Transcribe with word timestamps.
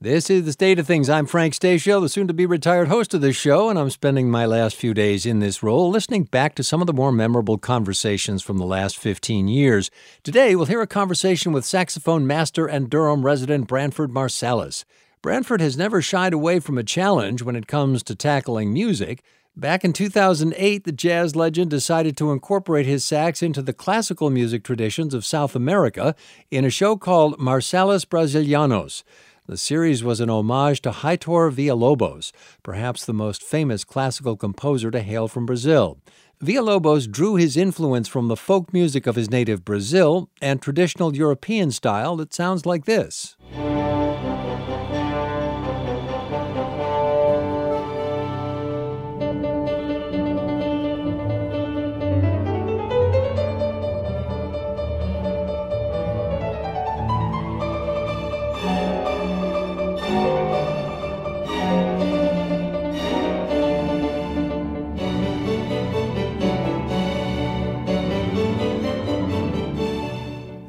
This 0.00 0.30
is 0.30 0.44
the 0.44 0.52
state 0.52 0.78
of 0.78 0.86
things. 0.86 1.10
I'm 1.10 1.26
Frank 1.26 1.54
Stasio, 1.54 2.00
the 2.00 2.08
soon 2.08 2.28
to 2.28 2.32
be 2.32 2.46
retired 2.46 2.86
host 2.86 3.14
of 3.14 3.20
this 3.20 3.34
show, 3.34 3.68
and 3.68 3.76
I'm 3.76 3.90
spending 3.90 4.30
my 4.30 4.46
last 4.46 4.76
few 4.76 4.94
days 4.94 5.26
in 5.26 5.40
this 5.40 5.60
role 5.60 5.90
listening 5.90 6.22
back 6.22 6.54
to 6.54 6.62
some 6.62 6.80
of 6.80 6.86
the 6.86 6.92
more 6.92 7.10
memorable 7.10 7.58
conversations 7.58 8.40
from 8.40 8.58
the 8.58 8.64
last 8.64 8.96
15 8.96 9.48
years. 9.48 9.90
Today, 10.22 10.54
we'll 10.54 10.66
hear 10.66 10.82
a 10.82 10.86
conversation 10.86 11.50
with 11.50 11.64
saxophone 11.64 12.28
master 12.28 12.64
and 12.64 12.88
Durham 12.88 13.24
resident 13.24 13.66
Branford 13.66 14.12
Marsalis. 14.12 14.84
Branford 15.20 15.60
has 15.60 15.76
never 15.76 16.00
shied 16.00 16.32
away 16.32 16.60
from 16.60 16.78
a 16.78 16.84
challenge 16.84 17.42
when 17.42 17.56
it 17.56 17.66
comes 17.66 18.04
to 18.04 18.14
tackling 18.14 18.72
music. 18.72 19.24
Back 19.56 19.84
in 19.84 19.92
2008, 19.92 20.84
the 20.84 20.92
jazz 20.92 21.34
legend 21.34 21.70
decided 21.70 22.16
to 22.18 22.30
incorporate 22.30 22.86
his 22.86 23.04
sax 23.04 23.42
into 23.42 23.62
the 23.62 23.72
classical 23.72 24.30
music 24.30 24.62
traditions 24.62 25.12
of 25.12 25.26
South 25.26 25.56
America 25.56 26.14
in 26.52 26.64
a 26.64 26.70
show 26.70 26.96
called 26.96 27.36
Marsalis 27.40 28.06
Brasilianos. 28.06 29.02
The 29.48 29.56
series 29.56 30.04
was 30.04 30.20
an 30.20 30.28
homage 30.28 30.82
to 30.82 30.90
Heitor 30.90 31.50
Villa-Lobos, 31.50 32.34
perhaps 32.62 33.06
the 33.06 33.14
most 33.14 33.42
famous 33.42 33.82
classical 33.82 34.36
composer 34.36 34.90
to 34.90 35.00
hail 35.00 35.26
from 35.26 35.46
Brazil. 35.46 35.96
Villa-Lobos 36.42 37.06
drew 37.06 37.36
his 37.36 37.56
influence 37.56 38.08
from 38.08 38.28
the 38.28 38.36
folk 38.36 38.74
music 38.74 39.06
of 39.06 39.16
his 39.16 39.30
native 39.30 39.64
Brazil 39.64 40.28
and 40.42 40.60
traditional 40.60 41.16
European 41.16 41.70
style 41.70 42.14
that 42.16 42.34
sounds 42.34 42.66
like 42.66 42.84
this. 42.84 43.36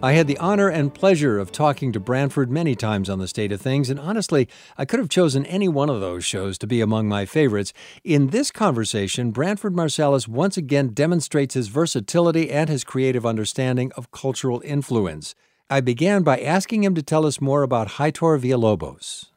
I 0.10 0.14
had 0.14 0.26
the 0.26 0.40
honor 0.40 0.70
and 0.70 0.92
pleasure 0.92 1.38
of 1.38 1.52
talking 1.52 1.92
to 1.92 2.00
Branford 2.00 2.50
many 2.50 2.74
times 2.74 3.12
on 3.12 3.20
the 3.20 3.28
state 3.28 3.52
of 3.52 3.62
things, 3.62 3.92
and 3.92 4.00
honestly, 4.00 4.50
I 4.76 4.84
could 4.84 4.98
have 4.98 5.08
chosen 5.08 5.46
any 5.46 5.68
one 5.68 5.88
of 5.88 6.02
those 6.02 6.26
shows 6.26 6.58
to 6.58 6.66
be 6.66 6.82
among 6.82 7.08
my 7.08 7.28
favorites. 7.28 7.74
In 8.04 8.30
this 8.30 8.50
conversation, 8.50 9.30
Branford 9.30 9.76
Marsalis 9.76 10.28
once 10.28 10.58
again 10.58 10.96
demonstrates 10.96 11.54
his 11.54 11.68
versatility 11.68 12.50
and 12.50 12.70
his 12.70 12.84
creative 12.84 13.24
understanding 13.24 13.92
of 13.96 14.10
cultural 14.10 14.64
influence. 14.66 15.36
I 15.70 15.80
began 15.80 16.24
by 16.24 16.40
asking 16.40 16.84
him 16.84 16.96
to 16.96 17.04
tell 17.04 17.28
us 17.28 17.40
more 17.40 17.62
about 17.62 17.90
Heitor 18.00 18.40
Villa-Lobos. 18.40 19.28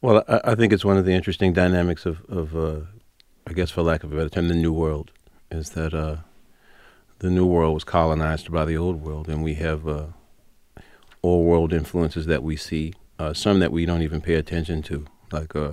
Well, 0.00 0.24
I, 0.26 0.40
I, 0.42 0.54
think 0.56 0.72
it's 0.72 0.84
one 0.84 0.96
of 0.96 1.04
the 1.04 1.12
interesting 1.12 1.52
dynamics 1.52 2.04
of, 2.04 2.20
of 2.28 2.56
uh, 2.56 2.80
I 3.46 3.52
guess 3.52 3.70
for 3.70 3.82
lack 3.82 4.02
of 4.02 4.12
a 4.12 4.16
better 4.16 4.28
term, 4.28 4.48
the 4.48 4.54
New 4.56 4.72
World, 4.72 5.12
is 5.52 5.70
that 5.70 5.94
uh, 5.94 6.16
the 7.20 7.30
new 7.30 7.46
world 7.46 7.74
was 7.74 7.84
colonized 7.84 8.50
by 8.50 8.64
the 8.64 8.76
old 8.76 9.02
world, 9.02 9.28
and 9.28 9.42
we 9.42 9.54
have 9.54 9.86
uh, 9.86 10.06
old 11.22 11.46
world 11.46 11.72
influences 11.72 12.26
that 12.26 12.42
we 12.42 12.56
see, 12.56 12.94
uh, 13.18 13.32
some 13.32 13.60
that 13.60 13.70
we 13.70 13.86
don't 13.86 14.02
even 14.02 14.20
pay 14.20 14.34
attention 14.34 14.82
to, 14.82 15.06
like 15.30 15.54
uh, 15.54 15.72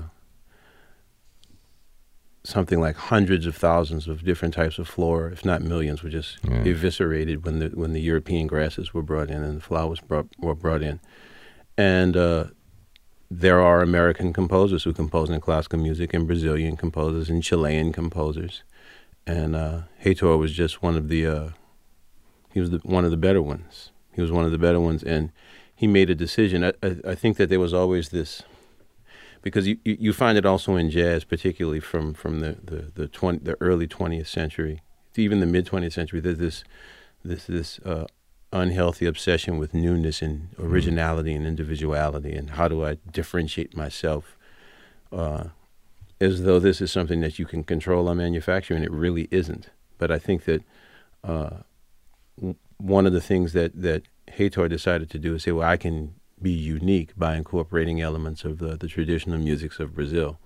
something 2.43 2.81
like 2.81 2.97
hundreds 2.97 3.45
of 3.45 3.55
thousands 3.55 4.09
of 4.09 4.25
different 4.25 4.53
types 4.53 4.77
of 4.77 4.89
flora, 4.89 5.31
if 5.31 5.45
not 5.45 5.61
millions, 5.61 6.03
were 6.03 6.09
just 6.09 6.37
yeah. 6.43 6.63
eviscerated 6.63 7.45
when 7.45 7.59
the 7.59 7.69
when 7.69 7.93
the 7.93 8.01
European 8.01 8.45
grasses 8.45 8.93
were 8.93 9.03
brought 9.03 9.29
in 9.29 9.41
and 9.41 9.57
the 9.57 9.61
flowers 9.61 10.01
brought, 10.01 10.27
were 10.39 10.55
brought 10.55 10.83
in, 10.83 10.99
and 11.77 12.17
uh, 12.17 12.45
there 13.31 13.61
are 13.61 13.81
American 13.81 14.33
composers 14.33 14.83
who 14.83 14.91
compose 14.91 15.29
in 15.29 15.39
classical 15.39 15.79
music, 15.79 16.13
and 16.13 16.27
Brazilian 16.27 16.75
composers, 16.75 17.29
and 17.29 17.41
Chilean 17.41 17.93
composers 17.93 18.63
and 19.27 19.55
uh, 19.55 19.81
Heitor 20.03 20.39
was 20.39 20.53
just 20.53 20.81
one 20.81 20.95
of 20.95 21.09
the 21.09 21.27
uh, 21.27 21.49
he 22.53 22.61
was 22.61 22.71
the, 22.71 22.77
one 22.79 23.05
of 23.05 23.11
the 23.11 23.17
better 23.17 23.41
ones. 23.41 23.91
He 24.13 24.21
was 24.21 24.31
one 24.31 24.45
of 24.45 24.51
the 24.51 24.57
better 24.57 24.79
ones, 24.79 25.03
and 25.03 25.31
he 25.75 25.85
made 25.85 26.09
a 26.09 26.15
decision. 26.15 26.63
I, 26.63 26.73
I, 26.81 26.95
I 27.09 27.15
think 27.15 27.37
that 27.37 27.49
there 27.49 27.59
was 27.59 27.73
always 27.73 28.09
this 28.09 28.41
because 29.43 29.67
you, 29.67 29.77
you, 29.83 29.97
you 29.99 30.13
find 30.13 30.37
it 30.37 30.45
also 30.45 30.75
in 30.75 30.89
jazz, 30.89 31.23
particularly 31.25 31.81
from 31.81 32.13
from 32.13 32.39
the 32.39 32.57
the 32.63 32.91
the, 32.95 33.07
20, 33.07 33.39
the 33.39 33.57
early 33.61 33.85
twentieth 33.85 34.27
century, 34.27 34.81
even 35.17 35.41
the 35.41 35.45
mid 35.45 35.65
twentieth 35.65 35.93
century. 35.93 36.21
There's 36.21 36.39
this 36.39 36.63
this 37.23 37.45
this 37.45 37.79
uh, 37.79 38.05
unhealthy 38.53 39.05
obsession 39.05 39.57
with 39.57 39.73
newness 39.73 40.21
and 40.21 40.49
originality 40.57 41.33
mm. 41.33 41.37
and 41.37 41.45
individuality, 41.45 42.33
and 42.33 42.51
how 42.51 42.69
do 42.69 42.85
I 42.85 42.97
differentiate 43.11 43.75
myself? 43.75 44.37
Uh, 45.11 45.49
as 46.19 46.43
though 46.43 46.59
this 46.59 46.81
is 46.81 46.91
something 46.91 47.21
that 47.21 47.37
you 47.39 47.45
can 47.45 47.63
control 47.63 48.07
on 48.07 48.17
manufacturing. 48.17 48.83
It 48.83 48.91
really 48.91 49.27
isn't. 49.31 49.69
But 49.97 50.11
I 50.11 50.19
think 50.19 50.45
that 50.45 50.63
uh, 51.23 51.57
one 52.77 53.05
of 53.05 53.13
the 53.13 53.21
things 53.21 53.53
that 53.53 53.81
that 53.81 54.03
Heitor 54.37 54.69
decided 54.69 55.09
to 55.11 55.19
do 55.19 55.35
is 55.35 55.43
say, 55.43 55.51
well, 55.51 55.67
I 55.67 55.77
can 55.77 56.15
be 56.41 56.51
unique 56.51 57.17
by 57.17 57.35
incorporating 57.35 58.01
elements 58.01 58.45
of 58.45 58.59
the, 58.59 58.77
the 58.77 58.87
traditional 58.87 59.39
musics 59.39 59.79
of 59.79 59.95
Brazil, 59.95 60.37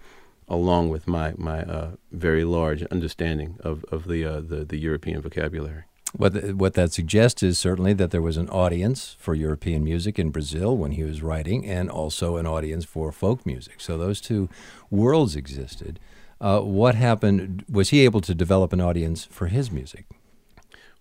along 0.48 0.90
with 0.90 1.08
my 1.08 1.34
my 1.38 1.64
uh, 1.64 1.92
very 2.12 2.44
large 2.44 2.84
understanding 2.84 3.58
of 3.62 3.84
of 3.92 4.08
the, 4.08 4.26
uh, 4.26 4.40
the 4.42 4.64
the 4.64 4.78
European 4.78 5.22
vocabulary. 5.22 5.84
What 6.14 6.34
the, 6.34 6.56
what 6.56 6.74
that 6.74 6.92
suggests 6.92 7.42
is 7.42 7.58
certainly 7.58 7.94
that 7.94 8.12
there 8.12 8.22
was 8.22 8.38
an 8.38 8.50
audience 8.50 9.16
for 9.20 9.34
European 9.34 9.84
music 9.84 10.20
in 10.20 10.30
Brazil 10.30 10.76
when 10.76 10.92
he 10.92 11.04
was 11.04 11.22
writing, 11.22 11.66
and 11.66 11.90
also 11.90 12.38
an 12.38 12.46
audience 12.46 12.86
for 12.86 13.12
folk 13.12 13.46
music. 13.46 13.76
So 13.80 13.98
those 13.98 14.20
two 14.20 14.50
worlds 14.90 15.36
existed. 15.36 16.00
Uh, 16.40 16.60
what 16.62 16.96
happened? 16.96 17.64
Was 17.70 17.90
he 17.90 18.02
able 18.02 18.22
to 18.22 18.34
develop 18.34 18.74
an 18.74 18.82
audience 18.82 19.26
for 19.26 19.48
his 19.48 19.72
music? 19.72 20.06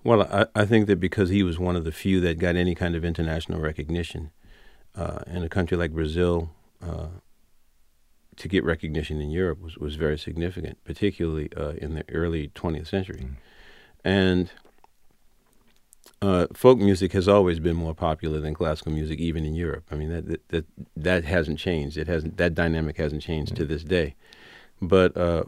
Well, 0.04 0.22
I, 0.22 0.46
I, 0.54 0.64
think 0.64 0.86
that 0.86 1.00
because 1.00 1.28
he 1.28 1.42
was 1.42 1.58
one 1.58 1.76
of 1.76 1.84
the 1.84 1.92
few 1.92 2.20
that 2.20 2.38
got 2.38 2.56
any 2.56 2.74
kind 2.74 2.94
of 2.94 3.04
international 3.04 3.60
recognition 3.60 4.30
uh, 4.94 5.20
in 5.26 5.42
a 5.42 5.48
country 5.48 5.76
like 5.76 5.92
Brazil, 5.92 6.50
uh, 6.82 7.08
to 8.36 8.48
get 8.48 8.64
recognition 8.64 9.20
in 9.20 9.30
Europe 9.30 9.60
was, 9.60 9.76
was 9.76 9.96
very 9.96 10.18
significant, 10.18 10.82
particularly 10.84 11.50
uh, 11.54 11.72
in 11.72 11.94
the 11.94 12.04
early 12.08 12.48
20th 12.48 12.86
century. 12.86 13.20
Mm. 13.20 13.36
And 14.02 14.50
uh, 16.22 16.46
folk 16.52 16.78
music 16.78 17.12
has 17.12 17.28
always 17.28 17.60
been 17.60 17.76
more 17.76 17.94
popular 17.94 18.40
than 18.40 18.54
classical 18.54 18.92
music, 18.92 19.18
even 19.18 19.44
in 19.44 19.54
Europe. 19.54 19.84
I 19.90 19.94
mean, 19.94 20.10
that 20.10 20.48
that 20.48 20.66
that, 20.96 21.24
hasn't 21.24 21.58
changed. 21.58 21.96
It 21.96 22.08
hasn't. 22.08 22.36
That 22.36 22.54
dynamic 22.54 22.98
hasn't 22.98 23.22
changed 23.22 23.54
mm-hmm. 23.54 23.62
to 23.62 23.66
this 23.66 23.84
day. 23.84 24.14
But 24.82 25.16
uh, 25.16 25.44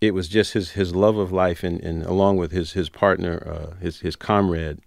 it 0.00 0.14
was 0.14 0.28
just 0.28 0.54
his 0.54 0.72
his 0.72 0.94
love 0.94 1.18
of 1.18 1.32
life, 1.32 1.62
and, 1.62 1.80
and 1.80 2.02
along 2.04 2.38
with 2.38 2.52
his 2.52 2.72
his 2.72 2.88
partner, 2.88 3.46
uh, 3.46 3.76
his 3.80 4.00
his 4.00 4.16
comrade, 4.16 4.80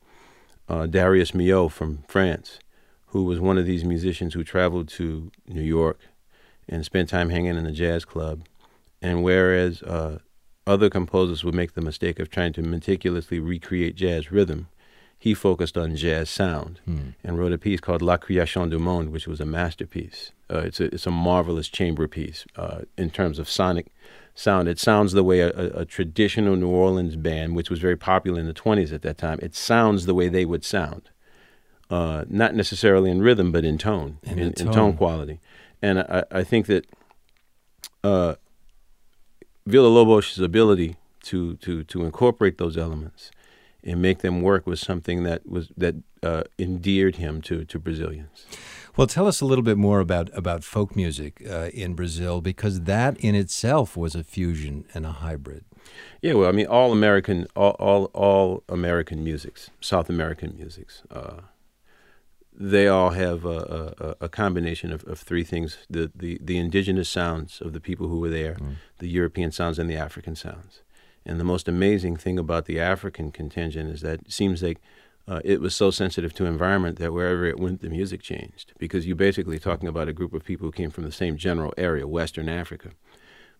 uh, 0.68 0.88
Darius 0.88 1.32
Milhaud 1.32 1.72
from 1.72 2.04
France, 2.08 2.60
who 3.08 3.24
was 3.24 3.40
one 3.40 3.60
of 3.60 3.68
these 3.68 3.84
musicians 3.84 4.34
who 4.34 4.44
traveled 4.44 4.88
to 4.90 5.32
New 5.48 5.62
York 5.62 6.00
and 6.68 6.84
spent 6.84 7.10
time 7.10 7.30
hanging 7.30 7.56
in 7.56 7.64
the 7.64 7.72
jazz 7.72 8.04
club. 8.04 8.48
And 9.00 9.24
whereas 9.24 9.84
uh, 9.84 10.20
other 10.68 10.90
composers 10.90 11.44
would 11.44 11.56
make 11.56 11.74
the 11.74 11.82
mistake 11.82 12.20
of 12.20 12.30
trying 12.30 12.54
to 12.54 12.62
meticulously 12.62 13.40
recreate 13.40 13.96
jazz 13.96 14.32
rhythm. 14.32 14.68
He 15.18 15.34
focused 15.34 15.78
on 15.78 15.96
jazz 15.96 16.30
sound 16.30 16.82
hmm. 16.86 17.10
and 17.24 17.38
wrote 17.40 17.54
a 17.54 17.58
piece 17.58 17.80
called 17.80 18.02
La 18.02 18.18
Création 18.18 18.70
du 18.70 18.78
Monde, 18.78 19.12
which 19.12 19.28
was 19.28 19.40
a 19.40 19.46
masterpiece. 19.46 20.32
Uh, 20.52 20.60
it's, 20.60 20.80
a, 20.80 20.86
it's 20.94 21.08
a 21.08 21.12
marvelous 21.12 21.68
chamber 21.68 22.08
piece 22.08 22.46
uh, 22.56 22.82
in 22.98 23.10
terms 23.10 23.40
of 23.40 23.50
sonic 23.50 23.88
sound. 24.36 24.68
It 24.68 24.78
sounds 24.78 25.14
the 25.14 25.24
way 25.24 25.40
a, 25.40 25.50
a, 25.50 25.82
a, 25.82 25.86
traditional 25.86 26.56
New 26.56 26.70
Orleans 26.70 27.16
band, 27.16 27.56
which 27.56 27.70
was 27.70 27.80
very 27.80 27.96
popular 27.96 28.40
in 28.40 28.46
the 28.46 28.54
20s 28.54 28.94
at 28.94 29.02
that 29.04 29.18
time, 29.18 29.40
it 29.42 29.56
sounds 29.56 30.06
the 30.06 30.14
way 30.14 30.30
they 30.30 30.46
would 30.46 30.64
sound. 30.64 31.10
Uh, 31.90 32.26
not 32.28 32.54
necessarily 32.54 33.10
in 33.10 33.22
rhythm, 33.22 33.52
but 33.52 33.64
in 33.64 33.78
tone, 33.78 34.18
in, 34.24 34.40
in, 34.40 34.54
tone. 34.54 34.68
in 34.68 34.74
tone. 34.74 34.98
quality. 34.98 35.40
And 35.82 36.00
I, 36.00 36.24
I 36.32 36.44
think 36.44 36.66
that 36.66 36.86
uh, 38.04 38.36
Villa-Lobos' 39.66 40.40
ability 40.40 40.98
to 41.24 41.56
to 41.58 41.84
to 41.84 42.06
incorporate 42.06 42.58
those 42.58 42.78
elements 42.78 43.32
and 43.84 44.02
make 44.02 44.20
them 44.20 44.42
work 44.42 44.68
was 44.68 44.80
something 44.80 45.24
that 45.24 45.48
was 45.48 45.70
that 45.78 45.96
uh, 46.24 46.44
endeared 46.58 47.16
him 47.18 47.42
to 47.42 47.66
to 47.66 47.80
Brazilians. 47.80 48.46
Well, 48.98 49.08
tell 49.08 49.28
us 49.28 49.42
a 49.42 49.46
little 49.46 49.64
bit 49.64 49.78
more 49.78 50.00
about 50.00 50.30
about 50.34 50.64
folk 50.64 50.96
music 50.96 51.42
uh, 51.50 51.70
in 51.74 51.96
Brazil 51.96 52.42
because 52.42 52.82
that 52.82 53.18
in 53.20 53.36
itself 53.36 53.98
was 53.98 54.16
a 54.16 54.24
fusion 54.24 54.86
and 54.94 55.06
a 55.06 55.12
hybrid. 55.12 55.66
Yeah, 56.22 56.34
well, 56.34 56.50
I 56.50 56.52
mean, 56.52 56.68
all 56.68 56.92
American, 56.92 57.48
all 57.56 57.76
all, 57.80 58.06
all 58.14 58.64
American 58.70 59.24
musics, 59.24 59.70
South 59.82 60.10
American 60.10 60.56
musics. 60.56 61.04
Uh, 61.12 61.42
they 62.58 62.88
all 62.88 63.12
have 63.12 63.46
a, 63.46 64.16
a, 64.22 64.26
a 64.26 64.30
combination 64.30 64.92
of, 64.92 65.04
of, 65.06 65.20
three 65.20 65.44
things 65.44 65.78
the, 65.90 66.12
the, 66.16 66.40
the, 66.42 66.58
indigenous 66.58 67.10
sounds 67.10 67.60
of 67.62 67.74
the 67.74 67.82
people 67.82 68.08
who 68.08 68.20
were 68.20 68.30
there, 68.30 68.56
mm. 68.56 68.76
the 69.00 69.08
European 69.08 69.52
sounds, 69.52 69.78
and 69.78 69.90
the 69.90 69.98
African 69.98 70.36
sounds. 70.36 70.82
And 71.26 71.40
the 71.40 71.44
most 71.44 71.68
amazing 71.68 72.18
thing 72.18 72.40
about 72.40 72.66
the 72.66 72.80
African 72.80 73.32
contingent 73.32 73.90
is 73.90 74.02
that 74.02 74.22
it 74.22 74.32
seems 74.32 74.64
like 74.64 74.80
uh, 75.28 75.42
it 75.44 75.60
was 75.60 75.76
so 75.76 75.90
sensitive 75.90 76.34
to 76.36 76.46
environment 76.46 77.00
that 77.00 77.12
wherever 77.12 77.46
it 77.46 77.60
went, 77.60 77.82
the 77.82 77.90
music 77.90 78.22
changed 78.22 78.74
because 78.78 79.08
you're 79.08 79.16
basically 79.16 79.58
talking 79.58 79.90
about 79.90 80.08
a 80.08 80.14
group 80.14 80.34
of 80.34 80.44
people 80.44 80.68
who 80.68 80.72
came 80.72 80.92
from 80.92 81.04
the 81.04 81.12
same 81.12 81.36
general 81.36 81.74
area, 81.78 82.08
Western 82.08 82.48
Africa. 82.48 82.92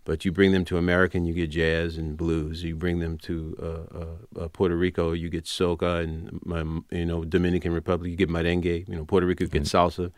But 0.06 0.24
you 0.24 0.32
bring 0.32 0.52
them 0.52 0.64
to 0.66 0.78
America 0.78 1.18
and 1.18 1.28
you 1.28 1.34
get 1.34 1.50
jazz 1.50 1.98
and 1.98 2.16
blues. 2.16 2.64
You 2.64 2.76
bring 2.76 3.00
them 3.00 3.18
to 3.20 3.58
uh, 3.60 3.98
uh, 3.98 4.44
uh 4.44 4.48
Puerto 4.50 4.76
Rico, 4.76 5.14
you 5.14 5.30
get 5.30 5.46
soca, 5.46 6.04
and 6.04 6.86
you 6.92 7.06
know 7.06 7.26
Dominican 7.26 7.74
Republic, 7.74 8.12
you 8.12 8.16
get 8.16 8.30
merengue. 8.30 8.88
You 8.88 8.96
know 8.96 9.06
Puerto 9.06 9.26
Rico, 9.26 9.44
you 9.44 9.50
get 9.50 9.64
salsa, 9.64 10.12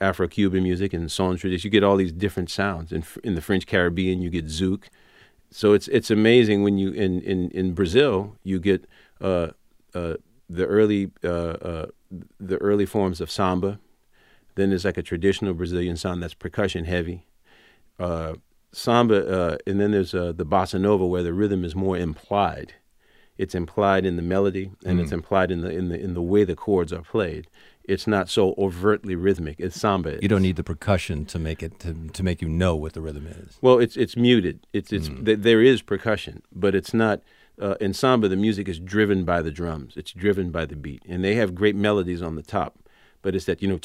Afro-Cuban 0.00 0.62
music, 0.62 0.92
and 0.92 1.10
son 1.10 1.36
tradition. 1.36 1.66
You 1.66 1.72
get 1.72 1.82
all 1.82 1.96
these 1.96 2.12
different 2.12 2.48
sounds. 2.48 2.92
In, 2.92 3.04
in 3.24 3.34
the 3.34 3.42
French 3.42 3.66
Caribbean, 3.66 4.22
you 4.22 4.30
get 4.30 4.46
zouk. 4.46 4.84
So 5.50 5.72
it's 5.72 5.88
it's 5.88 6.10
amazing 6.10 6.62
when 6.62 6.78
you 6.78 6.90
in 6.92 7.20
in, 7.20 7.50
in 7.50 7.74
Brazil 7.74 8.36
you 8.44 8.60
get 8.60 8.88
uh, 9.20 9.48
uh, 9.94 10.14
the 10.48 10.66
early 10.66 11.10
uh, 11.22 11.28
uh, 11.28 11.86
the 12.38 12.56
early 12.58 12.86
forms 12.86 13.20
of 13.20 13.30
samba. 13.30 13.78
Then 14.54 14.70
there's 14.70 14.84
like 14.84 14.98
a 14.98 15.02
traditional 15.02 15.54
Brazilian 15.54 15.96
sound 15.96 16.22
that's 16.22 16.34
percussion 16.34 16.84
heavy. 16.84 17.26
Samba, 18.74 19.26
uh, 19.26 19.56
and 19.66 19.80
then 19.80 19.92
there's 19.92 20.14
uh, 20.14 20.32
the 20.32 20.46
bossa 20.46 20.80
nova 20.80 21.06
where 21.06 21.22
the 21.22 21.32
rhythm 21.32 21.64
is 21.64 21.74
more 21.74 21.96
implied. 21.96 22.74
It's 23.36 23.54
implied 23.54 24.06
in 24.06 24.16
the 24.16 24.22
melody, 24.22 24.70
and 24.84 24.98
mm. 24.98 25.02
it's 25.02 25.12
implied 25.12 25.50
in 25.50 25.60
the 25.62 25.70
in 25.70 25.88
the 25.88 25.98
in 25.98 26.14
the 26.14 26.22
way 26.22 26.44
the 26.44 26.54
chords 26.54 26.92
are 26.92 27.02
played. 27.02 27.48
It's 27.84 28.06
not 28.06 28.30
so 28.30 28.54
overtly 28.56 29.14
rhythmic. 29.14 29.56
It's 29.58 29.78
samba. 29.78 30.18
You 30.22 30.28
don't 30.28 30.42
need 30.42 30.56
the 30.56 30.64
percussion 30.64 31.26
to 31.26 31.38
make 31.38 31.62
it 31.62 31.80
to, 31.80 31.94
to 32.12 32.22
make 32.22 32.40
you 32.40 32.48
know 32.48 32.76
what 32.76 32.94
the 32.94 33.02
rhythm 33.02 33.26
is. 33.26 33.58
Well, 33.60 33.78
it's 33.78 33.96
it's 33.96 34.16
muted. 34.16 34.66
It's 34.72 34.92
it's 34.92 35.08
mm. 35.08 35.24
th- 35.24 35.40
there 35.40 35.62
is 35.62 35.82
percussion, 35.82 36.42
but 36.52 36.74
it's 36.74 36.94
not 36.94 37.22
uh, 37.60 37.74
in 37.80 37.94
samba, 37.94 38.28
the 38.28 38.36
music 38.36 38.68
is 38.68 38.80
driven 38.80 39.24
by 39.24 39.42
the 39.42 39.50
drums. 39.50 39.96
It's 39.96 40.12
driven 40.12 40.50
by 40.50 40.66
the 40.66 40.76
beat, 40.76 41.02
and 41.08 41.24
they 41.24 41.36
have 41.36 41.54
great 41.54 41.76
melodies 41.76 42.22
on 42.22 42.34
the 42.34 42.42
top. 42.42 42.78
But 43.24 43.34
it's 43.34 43.46
that 43.46 43.62
you 43.62 43.68
know, 43.68 43.78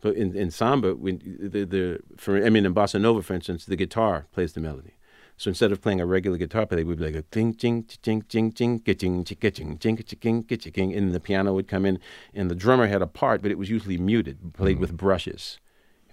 but 0.00 0.14
in, 0.14 0.36
in 0.36 0.50
samba, 0.52 0.94
when 0.94 1.38
the, 1.40 1.64
the 1.64 2.00
for 2.16 2.46
I 2.46 2.50
mean 2.50 2.64
in 2.64 2.72
bossa 2.72 3.00
nova, 3.00 3.20
for 3.20 3.34
instance, 3.34 3.64
the 3.64 3.74
guitar 3.74 4.26
plays 4.32 4.52
the 4.52 4.60
melody. 4.60 4.92
So 5.36 5.48
instead 5.48 5.72
of 5.72 5.82
playing 5.82 6.00
a 6.00 6.06
regular 6.06 6.38
guitar 6.38 6.66
play, 6.66 6.84
we'd 6.84 6.98
be 6.98 7.04
like 7.04 7.16
a 7.16 7.22
ting 7.22 7.54
ting 7.54 7.82
ting 7.82 8.22
ting 8.22 8.52
ting 8.52 8.78
ting 8.78 8.94
ting 8.94 9.24
ting 9.24 9.74
ting 9.76 10.44
ting 10.44 10.44
ting 10.44 10.94
and 10.94 11.12
the 11.12 11.18
piano 11.18 11.52
would 11.52 11.66
come 11.66 11.84
in, 11.84 11.98
and 12.32 12.48
the 12.48 12.54
drummer 12.54 12.86
had 12.86 13.02
a 13.02 13.08
part, 13.08 13.42
but 13.42 13.50
it 13.50 13.58
was 13.58 13.68
usually 13.68 13.98
muted, 13.98 14.54
played 14.54 14.78
with 14.78 14.96
brushes. 14.96 15.58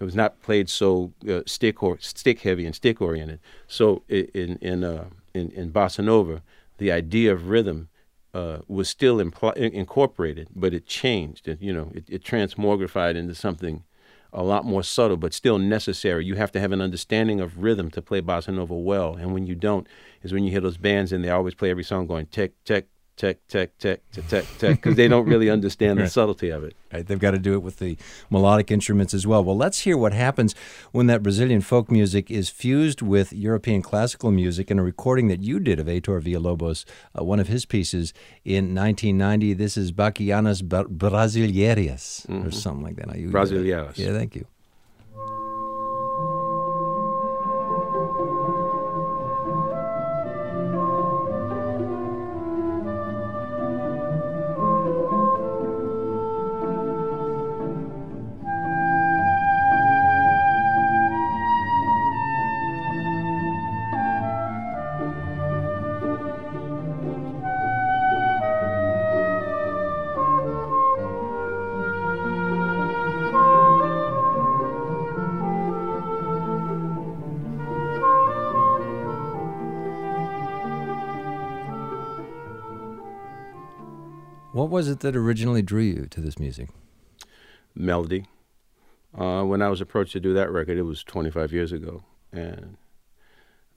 It 0.00 0.04
was 0.04 0.16
not 0.16 0.42
played 0.42 0.68
so 0.68 1.12
uh, 1.30 1.42
stick 1.46 1.80
or 1.80 1.96
stick 2.00 2.40
heavy 2.40 2.66
and 2.66 2.74
stick 2.74 3.00
oriented. 3.00 3.38
So 3.68 4.02
in 4.08 4.58
in 4.60 4.82
uh, 4.82 5.10
in, 5.32 5.52
in 5.52 5.70
bossa 5.70 6.02
nova, 6.02 6.42
the 6.78 6.90
idea 6.90 7.32
of 7.32 7.48
rhythm 7.48 7.88
uh, 8.34 8.58
was 8.68 8.88
still 8.88 9.16
impl- 9.16 9.56
incorporated, 9.56 10.48
but 10.54 10.74
it 10.74 10.86
changed. 10.86 11.48
It, 11.48 11.60
you 11.62 11.72
know, 11.72 11.90
it, 11.94 12.04
it 12.08 12.24
transmogrified 12.24 13.16
into 13.16 13.34
something 13.34 13.84
a 14.32 14.42
lot 14.42 14.64
more 14.64 14.82
subtle, 14.82 15.16
but 15.16 15.32
still 15.32 15.58
necessary. 15.58 16.24
You 16.24 16.34
have 16.34 16.52
to 16.52 16.60
have 16.60 16.72
an 16.72 16.82
understanding 16.82 17.40
of 17.40 17.62
rhythm 17.62 17.90
to 17.92 18.02
play 18.02 18.20
bossa 18.20 18.54
nova 18.54 18.74
well, 18.74 19.16
and 19.16 19.32
when 19.32 19.46
you 19.46 19.54
don't, 19.54 19.86
is 20.22 20.32
when 20.32 20.44
you 20.44 20.50
hear 20.50 20.60
those 20.60 20.76
bands 20.76 21.12
and 21.12 21.24
they 21.24 21.30
always 21.30 21.54
play 21.54 21.70
every 21.70 21.84
song 21.84 22.06
going 22.06 22.26
tech 22.26 22.52
tech 22.64 22.84
tech, 23.18 23.46
tech, 23.48 23.76
tech, 23.78 24.00
tech, 24.12 24.28
tech, 24.28 24.46
tech, 24.58 24.76
because 24.76 24.94
they 24.94 25.08
don't 25.08 25.26
really 25.26 25.50
understand 25.50 25.98
the 25.98 26.08
subtlety 26.08 26.50
of 26.50 26.62
it. 26.62 26.74
Right, 26.92 27.06
they've 27.06 27.18
got 27.18 27.32
to 27.32 27.38
do 27.38 27.52
it 27.54 27.62
with 27.62 27.78
the 27.78 27.98
melodic 28.30 28.70
instruments 28.70 29.12
as 29.12 29.26
well. 29.26 29.44
Well, 29.44 29.56
let's 29.56 29.80
hear 29.80 29.98
what 29.98 30.14
happens 30.14 30.54
when 30.92 31.08
that 31.08 31.22
Brazilian 31.22 31.60
folk 31.60 31.90
music 31.90 32.30
is 32.30 32.48
fused 32.48 33.02
with 33.02 33.32
European 33.32 33.82
classical 33.82 34.30
music 34.30 34.70
in 34.70 34.78
a 34.78 34.82
recording 34.82 35.26
that 35.28 35.42
you 35.42 35.58
did 35.58 35.80
of 35.80 35.86
Heitor 35.86 36.22
Villa-Lobos, 36.22 36.86
uh, 37.18 37.24
one 37.24 37.40
of 37.40 37.48
his 37.48 37.66
pieces 37.66 38.14
in 38.44 38.74
1990. 38.74 39.52
This 39.52 39.76
is 39.76 39.92
Bachianas 39.92 40.62
Brasileiras, 40.62 42.26
mm-hmm. 42.26 42.46
or 42.46 42.50
something 42.52 42.84
like 42.84 42.96
that. 42.96 43.08
Brasileiras. 43.08 43.98
Yeah, 43.98 44.12
thank 44.12 44.36
you. 44.36 44.46
What 84.58 84.70
was 84.70 84.88
it 84.88 84.98
that 85.00 85.14
originally 85.14 85.62
drew 85.62 85.82
you 85.82 86.06
to 86.10 86.20
this 86.20 86.36
music? 86.36 86.70
Melody. 87.76 88.26
Uh, 89.16 89.44
when 89.44 89.62
I 89.62 89.68
was 89.68 89.80
approached 89.80 90.14
to 90.14 90.20
do 90.20 90.34
that 90.34 90.50
record, 90.50 90.76
it 90.76 90.82
was 90.82 91.04
25 91.04 91.52
years 91.52 91.70
ago, 91.70 92.02
and 92.32 92.76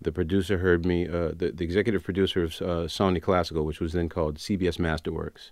the 0.02 0.12
producer 0.12 0.58
heard 0.58 0.84
me. 0.84 1.08
Uh, 1.08 1.34
the, 1.36 1.52
the, 1.54 1.64
executive 1.64 2.04
producer 2.04 2.44
of 2.44 2.54
uh, 2.64 2.88
Sony 2.88 3.22
Classical, 3.22 3.64
which 3.64 3.80
was 3.80 3.94
then 3.94 4.10
called 4.10 4.40
CBS 4.40 4.80
Masterworks, 4.80 5.52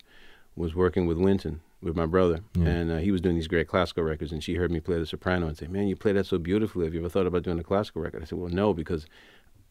was 0.55 0.73
working 0.73 1.05
with 1.05 1.19
Wynton, 1.19 1.61
with 1.79 1.95
my 1.95 2.07
brother, 2.07 2.39
yeah. 2.55 2.65
and 2.65 2.91
uh, 2.91 2.97
he 2.97 3.11
was 3.11 3.21
doing 3.21 3.35
these 3.35 3.47
great 3.47 3.67
classical 3.67 4.03
records. 4.03 4.31
And 4.31 4.43
she 4.43 4.55
heard 4.55 4.71
me 4.71 4.79
play 4.79 4.97
the 4.97 5.05
soprano 5.05 5.45
and 5.45 5.55
say, 5.55 5.67
"Man, 5.67 5.87
you 5.87 5.95
play 5.95 6.13
that 6.13 6.25
so 6.25 6.39
beautifully. 6.39 6.85
Have 6.85 6.95
you 6.95 7.01
ever 7.01 7.09
thought 7.09 7.27
about 7.27 7.43
doing 7.43 7.59
a 7.59 7.63
classical 7.63 8.01
record?" 8.01 8.23
I 8.23 8.25
said, 8.25 8.39
"Well, 8.39 8.49
no, 8.49 8.73
because 8.73 9.05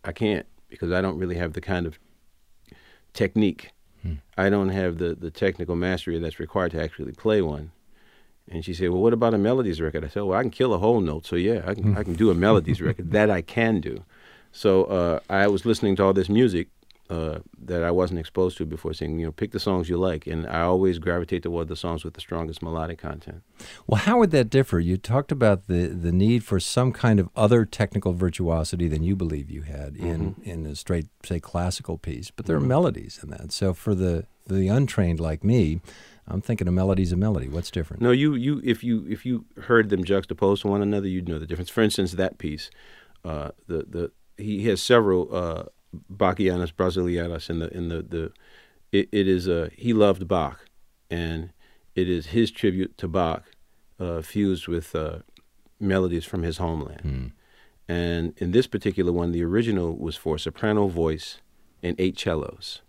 I 0.04 0.12
can't, 0.12 0.46
because 0.68 0.92
I 0.92 1.00
don't 1.00 1.18
really 1.18 1.34
have 1.34 1.54
the 1.54 1.60
kind 1.60 1.84
of 1.84 1.98
technique 3.12 3.72
Hmm. 4.02 4.14
I 4.36 4.50
don't 4.50 4.68
have 4.70 4.98
the, 4.98 5.14
the 5.14 5.30
technical 5.30 5.76
mastery 5.76 6.18
that's 6.18 6.38
required 6.38 6.72
to 6.72 6.82
actually 6.82 7.12
play 7.12 7.42
one. 7.42 7.72
And 8.50 8.64
she 8.64 8.72
said, 8.72 8.90
"Well, 8.90 9.02
what 9.02 9.12
about 9.12 9.34
a 9.34 9.38
melodies 9.38 9.80
record?" 9.80 10.04
I 10.04 10.08
said, 10.08 10.22
"Well, 10.22 10.38
I 10.38 10.42
can 10.42 10.50
kill 10.50 10.72
a 10.72 10.78
whole 10.78 11.00
note, 11.00 11.26
so 11.26 11.36
yeah, 11.36 11.62
I 11.66 11.74
can 11.74 11.96
I 11.96 12.02
can 12.02 12.14
do 12.14 12.30
a 12.30 12.34
melodies 12.34 12.80
record. 12.80 13.10
That 13.12 13.30
I 13.30 13.42
can 13.42 13.80
do." 13.80 14.04
So 14.52 14.84
uh, 14.84 15.20
I 15.28 15.48
was 15.48 15.66
listening 15.66 15.96
to 15.96 16.04
all 16.04 16.14
this 16.14 16.30
music 16.30 16.68
uh, 17.10 17.38
that 17.58 17.82
I 17.82 17.90
wasn't 17.90 18.20
exposed 18.20 18.58
to 18.58 18.66
before, 18.66 18.92
saying, 18.92 19.18
you 19.18 19.26
know, 19.26 19.32
pick 19.32 19.52
the 19.52 19.60
songs 19.60 19.88
you 19.88 19.96
like, 19.96 20.26
and 20.26 20.46
I 20.46 20.60
always 20.60 20.98
gravitate 20.98 21.42
toward 21.42 21.68
the 21.68 21.76
songs 21.76 22.04
with 22.04 22.14
the 22.14 22.20
strongest 22.20 22.62
melodic 22.62 22.98
content. 22.98 23.42
Well, 23.86 24.00
how 24.00 24.18
would 24.18 24.30
that 24.32 24.50
differ? 24.50 24.78
You 24.78 24.98
talked 24.98 25.32
about 25.32 25.66
the 25.68 25.86
the 25.86 26.12
need 26.12 26.44
for 26.44 26.60
some 26.60 26.92
kind 26.92 27.18
of 27.18 27.30
other 27.34 27.64
technical 27.64 28.12
virtuosity 28.12 28.88
than 28.88 29.02
you 29.02 29.16
believe 29.16 29.50
you 29.50 29.62
had 29.62 29.96
in 29.96 30.34
mm-hmm. 30.34 30.50
in 30.50 30.66
a 30.66 30.76
straight, 30.76 31.06
say, 31.24 31.40
classical 31.40 31.96
piece, 31.96 32.30
but 32.30 32.46
there 32.46 32.56
are 32.56 32.60
mm-hmm. 32.60 32.68
melodies 32.68 33.20
in 33.22 33.30
that. 33.30 33.52
So 33.52 33.72
for 33.72 33.94
the 33.94 34.26
the 34.46 34.68
untrained 34.68 35.20
like 35.20 35.44
me, 35.44 35.80
I'm 36.26 36.42
thinking 36.42 36.68
a 36.68 36.72
melody's 36.72 37.12
a 37.12 37.16
melody. 37.16 37.48
What's 37.48 37.70
different? 37.70 38.02
No, 38.02 38.10
you 38.10 38.34
you 38.34 38.60
if 38.62 38.84
you 38.84 39.06
if 39.08 39.24
you 39.24 39.46
heard 39.62 39.88
them 39.88 40.04
juxtaposed 40.04 40.62
to 40.62 40.68
one 40.68 40.82
another, 40.82 41.08
you'd 41.08 41.28
know 41.28 41.38
the 41.38 41.46
difference. 41.46 41.70
For 41.70 41.82
instance, 41.82 42.12
that 42.12 42.36
piece, 42.36 42.70
uh, 43.24 43.52
the 43.66 43.86
the 43.88 44.12
he 44.36 44.66
has 44.66 44.82
several 44.82 45.34
uh, 45.34 45.64
Bachianas 46.12 46.72
Brasileiras 46.72 47.50
in 47.50 47.58
the 47.60 47.74
in 47.74 47.88
the 47.88 48.02
the 48.02 48.32
it, 48.92 49.08
it 49.12 49.28
is 49.28 49.46
a 49.46 49.70
he 49.76 49.92
loved 49.92 50.28
Bach, 50.28 50.64
and 51.10 51.50
it 51.94 52.08
is 52.08 52.26
his 52.26 52.50
tribute 52.50 52.96
to 52.98 53.08
Bach, 53.08 53.44
uh, 53.98 54.22
fused 54.22 54.68
with 54.68 54.94
uh, 54.94 55.18
melodies 55.80 56.24
from 56.24 56.42
his 56.42 56.58
homeland. 56.58 57.02
Mm. 57.04 57.32
And 57.88 58.34
in 58.36 58.52
this 58.52 58.66
particular 58.66 59.12
one, 59.12 59.32
the 59.32 59.42
original 59.42 59.96
was 59.96 60.16
for 60.16 60.36
soprano 60.36 60.88
voice 60.88 61.38
and 61.82 61.98
eight 61.98 62.18
cellos. 62.18 62.82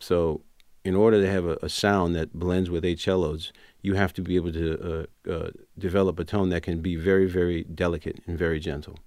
So, 0.00 0.42
in 0.84 0.96
order 0.96 1.20
to 1.20 1.30
have 1.30 1.44
a, 1.44 1.58
a 1.62 1.68
sound 1.68 2.16
that 2.16 2.32
blends 2.34 2.70
with 2.70 2.84
eight 2.84 2.98
cellos, 2.98 3.52
you 3.82 3.94
have 3.94 4.12
to 4.14 4.22
be 4.22 4.36
able 4.36 4.52
to 4.52 5.06
uh, 5.26 5.30
uh 5.30 5.50
develop 5.78 6.18
a 6.18 6.24
tone 6.24 6.48
that 6.50 6.62
can 6.62 6.80
be 6.80 6.96
very, 6.96 7.26
very 7.26 7.64
delicate 7.64 8.20
and 8.26 8.36
very 8.36 8.58
gentle. 8.58 8.98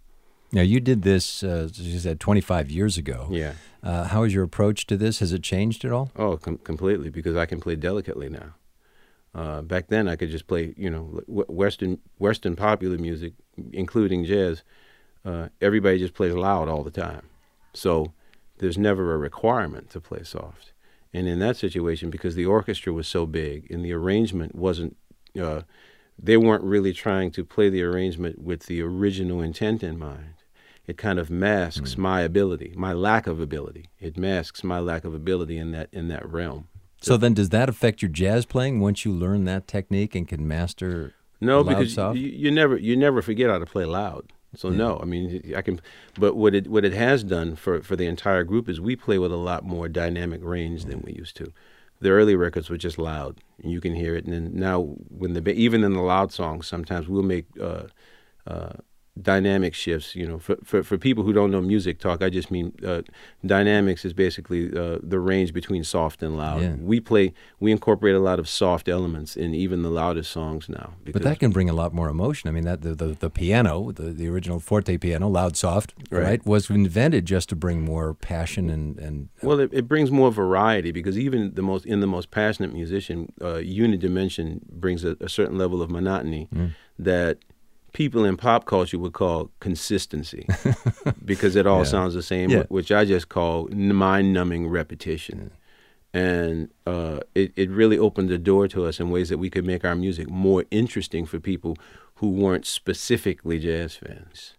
Now, 0.54 0.62
you 0.62 0.80
did 0.80 1.02
this, 1.02 1.44
uh, 1.44 1.68
as 1.72 1.80
you 1.80 2.00
said, 2.00 2.20
25 2.20 2.70
years 2.70 2.96
ago. 2.96 3.28
Yeah. 3.32 3.54
Uh, 3.82 4.04
how 4.04 4.22
is 4.24 4.36
your 4.36 4.44
approach 4.44 4.86
to 4.86 4.96
this? 4.96 5.18
Has 5.18 5.34
it 5.34 5.42
changed 5.42 5.84
at 5.84 5.92
all? 5.92 6.12
Oh, 6.16 6.38
com- 6.38 6.60
completely, 6.60 7.10
because 7.10 7.36
I 7.36 7.48
can 7.48 7.60
play 7.60 7.76
delicately 7.76 8.30
now. 8.30 8.54
Uh, 9.34 9.64
back 9.64 9.88
then, 9.88 10.08
I 10.08 10.16
could 10.16 10.30
just 10.30 10.46
play, 10.46 10.76
you 10.78 10.92
know, 10.92 11.22
Western 11.28 11.98
Western 12.20 12.56
popular 12.56 13.00
music, 13.00 13.34
including 13.72 14.26
jazz. 14.26 14.62
Uh, 15.26 15.50
everybody 15.60 15.98
just 15.98 16.14
plays 16.14 16.34
loud 16.34 16.70
all 16.70 16.84
the 16.84 16.92
time, 16.92 17.28
so 17.74 18.14
there's 18.60 18.78
never 18.78 19.16
a 19.16 19.18
requirement 19.18 19.90
to 19.90 20.00
play 20.00 20.22
soft. 20.22 20.74
And 21.12 21.28
in 21.28 21.40
that 21.40 21.58
situation, 21.58 22.12
because 22.12 22.36
the 22.36 22.46
orchestra 22.46 22.94
was 22.94 23.08
so 23.08 23.26
big 23.26 23.72
and 23.72 23.84
the 23.84 23.94
arrangement 23.94 24.54
wasn't, 24.54 24.98
uh, 25.40 25.62
they 26.20 26.38
weren't 26.38 26.64
really 26.64 26.94
trying 26.94 27.32
to 27.32 27.44
play 27.44 27.70
the 27.70 27.82
arrangement 27.82 28.40
with 28.40 28.68
the 28.68 28.84
original 28.84 29.42
intent 29.42 29.82
in 29.82 29.98
mind 29.98 30.43
it 30.86 30.98
kind 30.98 31.20
of 31.20 31.30
masks 31.30 31.96
mm. 31.96 32.00
my 32.00 32.22
ability, 32.22 32.74
my 32.76 32.94
lack 32.94 33.28
of 33.28 33.40
ability. 33.40 33.90
It 34.00 34.18
masks 34.18 34.64
my 34.64 34.80
lack 34.80 35.06
of 35.06 35.14
ability 35.14 35.58
in 35.58 35.72
that 35.72 35.90
in 35.92 36.08
that 36.10 36.30
realm. 36.30 36.68
So 37.02 37.18
then, 37.18 37.34
does 37.34 37.50
that 37.50 37.68
affect 37.68 38.02
your 38.02 38.10
jazz 38.10 38.46
playing 38.46 38.80
once 38.80 39.04
you 39.04 39.12
learn 39.12 39.44
that 39.46 39.68
technique 39.68 40.16
and 40.16 40.28
can 40.28 40.48
master? 40.48 41.14
No, 41.42 41.62
because 41.64 41.98
you, 41.98 42.14
you, 42.14 42.52
never 42.52 42.78
you 42.78 42.96
never 42.96 43.22
forget 43.22 43.50
how 43.50 43.60
to 43.60 43.66
play 43.66 43.84
loud. 43.84 44.32
So 44.56 44.70
yeah. 44.70 44.78
no, 44.78 45.00
I 45.02 45.06
mean 45.06 45.54
I 45.56 45.62
can, 45.62 45.82
but 46.18 46.36
what 46.36 46.56
it 46.56 46.68
what 46.68 46.86
it 46.86 46.94
has 46.94 47.24
done 47.24 47.56
for 47.56 47.82
for 47.82 47.96
the 47.96 48.06
entire 48.06 48.44
group 48.44 48.70
is 48.70 48.80
we 48.80 48.96
play 48.96 49.18
with 49.18 49.32
a 49.32 49.38
lot 49.38 49.66
more 49.66 49.90
dynamic 49.90 50.42
range 50.44 50.86
than 50.86 51.02
we 51.02 51.14
used 51.14 51.36
to. 51.38 51.52
The 52.00 52.12
early 52.12 52.36
records 52.36 52.70
were 52.70 52.78
just 52.78 52.98
loud, 52.98 53.40
and 53.62 53.72
you 53.72 53.82
can 53.82 53.96
hear 53.96 54.16
it. 54.16 54.26
And 54.26 54.34
then 54.34 54.52
now, 54.54 54.96
when 55.10 55.34
the 55.34 55.52
even 55.54 55.84
in 55.84 55.94
the 55.94 56.02
loud 56.02 56.32
songs, 56.32 56.68
sometimes 56.68 57.08
we'll 57.08 57.24
make 57.24 57.46
uh, 57.60 57.88
uh, 58.46 58.74
dynamic 59.22 59.74
shifts. 59.74 60.16
You 60.16 60.28
know, 60.28 60.40
for, 60.40 60.58
for, 60.64 60.84
for 60.84 60.98
people 60.98 61.24
who 61.24 61.34
don't 61.34 61.52
know 61.52 61.62
music 61.62 62.00
talk, 62.00 62.22
I 62.22 62.30
just 62.30 62.50
mean 62.50 62.74
uh, 62.86 63.02
dynamics 63.46 64.06
is 64.06 64.14
basically 64.14 64.76
uh, 64.76 65.00
the 65.02 65.20
range 65.20 65.54
between 65.54 65.84
soft 65.84 66.24
and 66.24 66.38
loud. 66.38 66.62
Yeah. 66.62 66.76
We 66.80 67.00
play, 67.00 67.34
we 67.60 67.72
incorporate 67.72 68.16
a 68.16 68.20
lot 68.20 68.40
of 68.40 68.50
soft 68.50 68.90
elements 68.90 69.36
in 69.36 69.54
even 69.54 69.84
the 69.84 69.90
loudest 69.90 70.32
songs 70.32 70.68
now. 70.70 70.94
But 71.06 71.22
that 71.24 71.40
can 71.40 71.52
bring 71.52 71.70
a 71.70 71.74
lot 71.74 71.94
more 71.94 72.10
emotion. 72.10 72.50
I 72.50 72.52
mean, 72.52 72.66
that 72.66 72.82
the 72.82 72.96
the, 72.96 73.08
the 73.08 73.30
piano, 73.30 73.92
the, 73.92 74.12
the 74.12 74.28
original 74.28 74.60
forte 74.60 74.98
piano, 74.98 75.28
loud, 75.28 75.56
soft, 75.56 75.94
right. 76.10 76.24
right. 76.24 76.46
was 76.46 76.70
invented 76.70 77.26
just 77.26 77.50
to 77.50 77.56
bring 77.56 77.82
more 77.82 78.14
passion 78.14 78.70
and 78.70 78.98
and. 79.00 79.30
Uh, 79.44 79.48
well, 79.48 79.60
it, 79.60 79.70
it 79.74 79.88
brings 79.88 80.12
more 80.12 80.32
variety 80.32 80.92
because 80.92 81.18
even 81.18 81.54
the 81.54 81.62
most 81.62 81.86
in 81.86 82.00
the 82.00 82.08
most 82.08 82.32
passionate 82.32 82.74
musician, 82.74 83.32
uh, 83.42 83.56
unidimension 83.56 84.62
brings 84.70 85.04
a, 85.04 85.16
a, 85.20 85.30
certain 85.30 85.58
level 85.58 85.82
of 85.82 85.90
monotony 85.90 86.48
mm. 86.54 86.72
that 86.98 87.40
people 87.94 88.26
in 88.26 88.36
pop 88.36 88.66
culture 88.66 89.00
would 89.00 89.14
call 89.14 89.52
consistency 89.60 90.48
because 91.26 91.56
it 91.56 91.66
all 91.66 91.80
yeah. 91.80 91.86
sounds 91.86 92.14
the 92.14 92.24
same, 92.24 92.50
yeah. 92.50 92.64
which 92.70 92.92
I 92.92 93.06
just 93.06 93.30
call 93.30 93.68
mind 93.70 94.34
numbing 94.34 94.68
repetition. 94.68 95.52
Yeah. 95.52 95.58
And 96.16 96.70
uh, 96.86 97.22
it, 97.34 97.54
it 97.56 97.72
really 97.72 97.98
opened 97.98 98.30
the 98.30 98.38
door 98.38 98.68
to 98.68 98.86
us 98.86 99.00
in 99.00 99.10
ways 99.10 99.30
that 99.30 99.40
we 99.40 99.50
could 99.50 99.66
make 99.66 99.84
our 99.84 99.96
music 99.96 100.30
more 100.30 100.66
interesting 100.70 101.26
for 101.26 101.40
people 101.40 101.76
who 102.16 102.30
weren't 102.30 102.68
specifically 102.68 103.58
jazz 103.58 103.96
fans. 103.96 104.54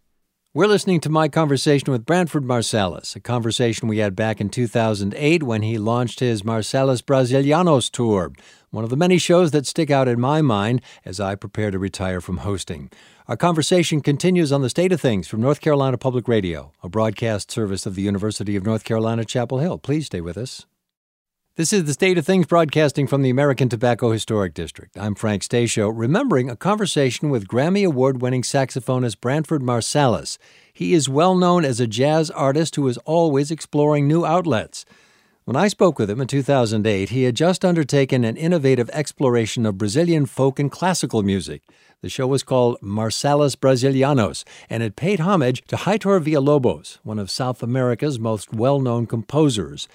We're 0.52 0.68
listening 0.68 1.00
to 1.00 1.10
my 1.10 1.28
conversation 1.28 1.90
with 1.90 2.06
Branford 2.06 2.44
Marsalis, 2.44 3.16
a 3.16 3.20
conversation 3.20 3.88
we 3.88 3.98
had 3.98 4.14
back 4.14 4.40
in 4.40 4.48
2008 4.48 5.42
when 5.42 5.62
he 5.62 5.78
launched 5.78 6.20
his 6.20 6.42
Marsalis 6.42 7.02
Brasilianos 7.02 7.90
tour, 7.90 8.32
one 8.70 8.84
of 8.84 8.90
the 8.90 8.96
many 8.96 9.18
shows 9.18 9.50
that 9.50 9.66
stick 9.66 9.90
out 9.90 10.06
in 10.06 10.20
my 10.20 10.42
mind 10.42 10.80
as 11.04 11.18
I 11.18 11.34
prepare 11.34 11.72
to 11.72 11.78
retire 11.78 12.20
from 12.20 12.38
hosting. 12.38 12.88
Our 13.26 13.38
conversation 13.38 14.02
continues 14.02 14.52
on 14.52 14.60
the 14.60 14.68
state 14.68 14.92
of 14.92 15.00
things 15.00 15.28
from 15.28 15.40
North 15.40 15.62
Carolina 15.62 15.96
Public 15.96 16.28
Radio, 16.28 16.72
a 16.82 16.90
broadcast 16.90 17.50
service 17.50 17.86
of 17.86 17.94
the 17.94 18.02
University 18.02 18.54
of 18.54 18.66
North 18.66 18.84
Carolina, 18.84 19.24
Chapel 19.24 19.60
Hill. 19.60 19.78
Please 19.78 20.04
stay 20.04 20.20
with 20.20 20.36
us. 20.36 20.66
This 21.56 21.72
is 21.72 21.84
the 21.84 21.94
State 21.94 22.18
of 22.18 22.26
Things 22.26 22.44
broadcasting 22.44 23.06
from 23.06 23.22
the 23.22 23.30
American 23.30 23.70
Tobacco 23.70 24.12
Historic 24.12 24.52
District. 24.52 24.94
I'm 24.98 25.14
Frank 25.14 25.42
Stasio, 25.42 25.90
remembering 25.90 26.50
a 26.50 26.56
conversation 26.56 27.30
with 27.30 27.48
Grammy 27.48 27.86
Award 27.86 28.20
winning 28.20 28.42
saxophonist 28.42 29.22
Branford 29.22 29.62
Marsalis. 29.62 30.36
He 30.70 30.92
is 30.92 31.08
well 31.08 31.34
known 31.34 31.64
as 31.64 31.80
a 31.80 31.86
jazz 31.86 32.30
artist 32.30 32.76
who 32.76 32.86
is 32.88 32.98
always 33.06 33.50
exploring 33.50 34.06
new 34.06 34.26
outlets. 34.26 34.84
When 35.46 35.56
I 35.56 35.68
spoke 35.68 35.98
with 35.98 36.08
him 36.08 36.22
in 36.22 36.26
2008, 36.26 37.10
he 37.10 37.24
had 37.24 37.34
just 37.34 37.66
undertaken 37.66 38.24
an 38.24 38.38
innovative 38.38 38.88
exploration 38.94 39.66
of 39.66 39.76
Brazilian 39.76 40.24
folk 40.24 40.58
and 40.58 40.72
classical 40.72 41.22
music. 41.22 41.60
The 42.00 42.08
show 42.08 42.26
was 42.26 42.42
called 42.42 42.80
Marsalis 42.80 43.54
Brasilianos, 43.54 44.44
and 44.70 44.82
it 44.82 44.96
paid 44.96 45.20
homage 45.20 45.62
to 45.66 45.76
Heitor 45.76 46.18
Villa-Lobos, 46.18 46.98
one 47.02 47.18
of 47.18 47.30
South 47.30 47.62
America's 47.62 48.18
most 48.18 48.54
well 48.54 48.80
known 48.80 49.06
composers. 49.06 49.86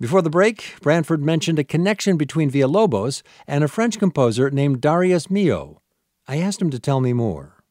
Before 0.00 0.20
the 0.20 0.30
break, 0.30 0.74
Branford 0.82 1.22
mentioned 1.22 1.60
a 1.60 1.64
connection 1.64 2.16
between 2.16 2.50
Villa-Lobos 2.50 3.22
and 3.46 3.62
a 3.62 3.68
French 3.68 4.00
composer 4.00 4.50
named 4.50 4.80
Darius 4.80 5.28
Milhaud. 5.28 5.76
I 6.26 6.38
asked 6.38 6.60
him 6.60 6.70
to 6.70 6.80
tell 6.80 7.00
me 7.00 7.12
more. 7.12 7.62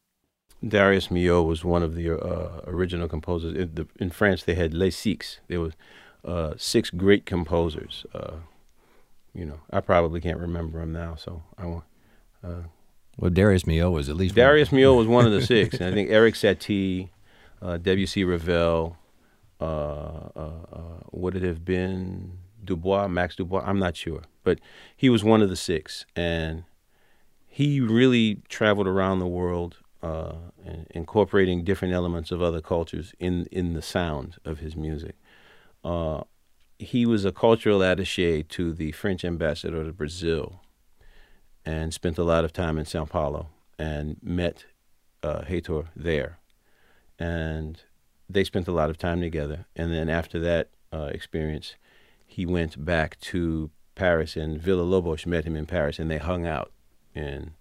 Darius 0.66 1.08
Milhaud 1.08 1.46
was 1.46 1.62
one 1.62 1.82
of 1.82 1.94
the 1.94 2.18
uh, 2.18 2.62
original 2.66 3.06
composers. 3.06 3.54
In, 3.54 3.74
the, 3.74 3.86
in, 4.00 4.08
France, 4.08 4.44
they 4.44 4.54
had 4.54 4.72
Les 4.72 4.96
Six. 4.96 5.40
There 5.48 5.60
were 5.60 5.72
uh, 6.24 6.54
six 6.56 6.90
great 6.90 7.26
composers. 7.26 8.04
Uh, 8.14 8.36
you 9.34 9.44
know, 9.44 9.60
I 9.70 9.80
probably 9.80 10.20
can't 10.20 10.38
remember 10.38 10.80
them 10.80 10.92
now, 10.92 11.14
so 11.14 11.42
I 11.56 11.66
want. 11.66 11.84
Uh, 12.42 12.62
well, 13.18 13.30
Darius 13.30 13.64
Milhaud 13.64 13.92
was 13.92 14.08
at 14.08 14.16
least 14.16 14.34
Darius 14.34 14.68
Milhaud 14.70 14.96
was 14.96 15.06
one 15.06 15.26
of 15.26 15.32
the 15.32 15.44
six. 15.46 15.74
and 15.78 15.90
I 15.90 15.92
think 15.92 16.10
Erik 16.10 16.34
Satie, 16.34 17.10
uh, 17.60 17.76
Debussy 17.76 18.24
Ravel, 18.24 18.96
uh, 19.60 19.64
uh, 19.64 20.50
uh, 20.72 21.00
would 21.10 21.34
it 21.34 21.42
have 21.42 21.64
been 21.64 22.38
Dubois, 22.64 23.08
Max 23.08 23.34
Dubois? 23.34 23.62
I'm 23.64 23.78
not 23.78 23.96
sure, 23.96 24.22
but 24.44 24.60
he 24.96 25.08
was 25.08 25.24
one 25.24 25.42
of 25.42 25.48
the 25.48 25.56
six, 25.56 26.06
and 26.14 26.64
he 27.46 27.80
really 27.80 28.42
traveled 28.48 28.86
around 28.86 29.18
the 29.18 29.26
world, 29.26 29.78
uh, 30.00 30.34
incorporating 30.90 31.64
different 31.64 31.92
elements 31.92 32.30
of 32.30 32.40
other 32.40 32.60
cultures 32.60 33.14
in 33.18 33.46
in 33.50 33.72
the 33.74 33.82
sound 33.82 34.36
of 34.44 34.60
his 34.60 34.76
music. 34.76 35.16
Uh, 35.84 36.22
he 36.78 37.06
was 37.06 37.24
a 37.24 37.32
cultural 37.32 37.80
attaché 37.80 38.46
to 38.48 38.72
the 38.72 38.92
French 38.92 39.24
ambassador 39.24 39.84
to 39.84 39.92
Brazil 39.92 40.60
and 41.64 41.92
spent 41.92 42.18
a 42.18 42.24
lot 42.24 42.44
of 42.44 42.52
time 42.52 42.78
in 42.78 42.84
Sao 42.84 43.04
Paulo 43.04 43.48
and 43.78 44.16
met 44.22 44.66
uh, 45.22 45.42
Heitor 45.42 45.88
there. 45.94 46.38
And 47.18 47.82
they 48.28 48.44
spent 48.44 48.68
a 48.68 48.72
lot 48.72 48.90
of 48.90 48.98
time 48.98 49.20
together. 49.20 49.66
And 49.74 49.92
then 49.92 50.08
after 50.08 50.38
that 50.40 50.70
uh, 50.92 51.10
experience, 51.12 51.74
he 52.26 52.46
went 52.46 52.84
back 52.84 53.18
to 53.20 53.70
Paris, 53.94 54.36
and 54.36 54.60
Villa-Lobos 54.60 55.26
met 55.26 55.44
him 55.44 55.56
in 55.56 55.66
Paris, 55.66 55.98
and 55.98 56.10
they 56.10 56.18
hung 56.18 56.46
out 56.46 56.70
and 57.14 57.52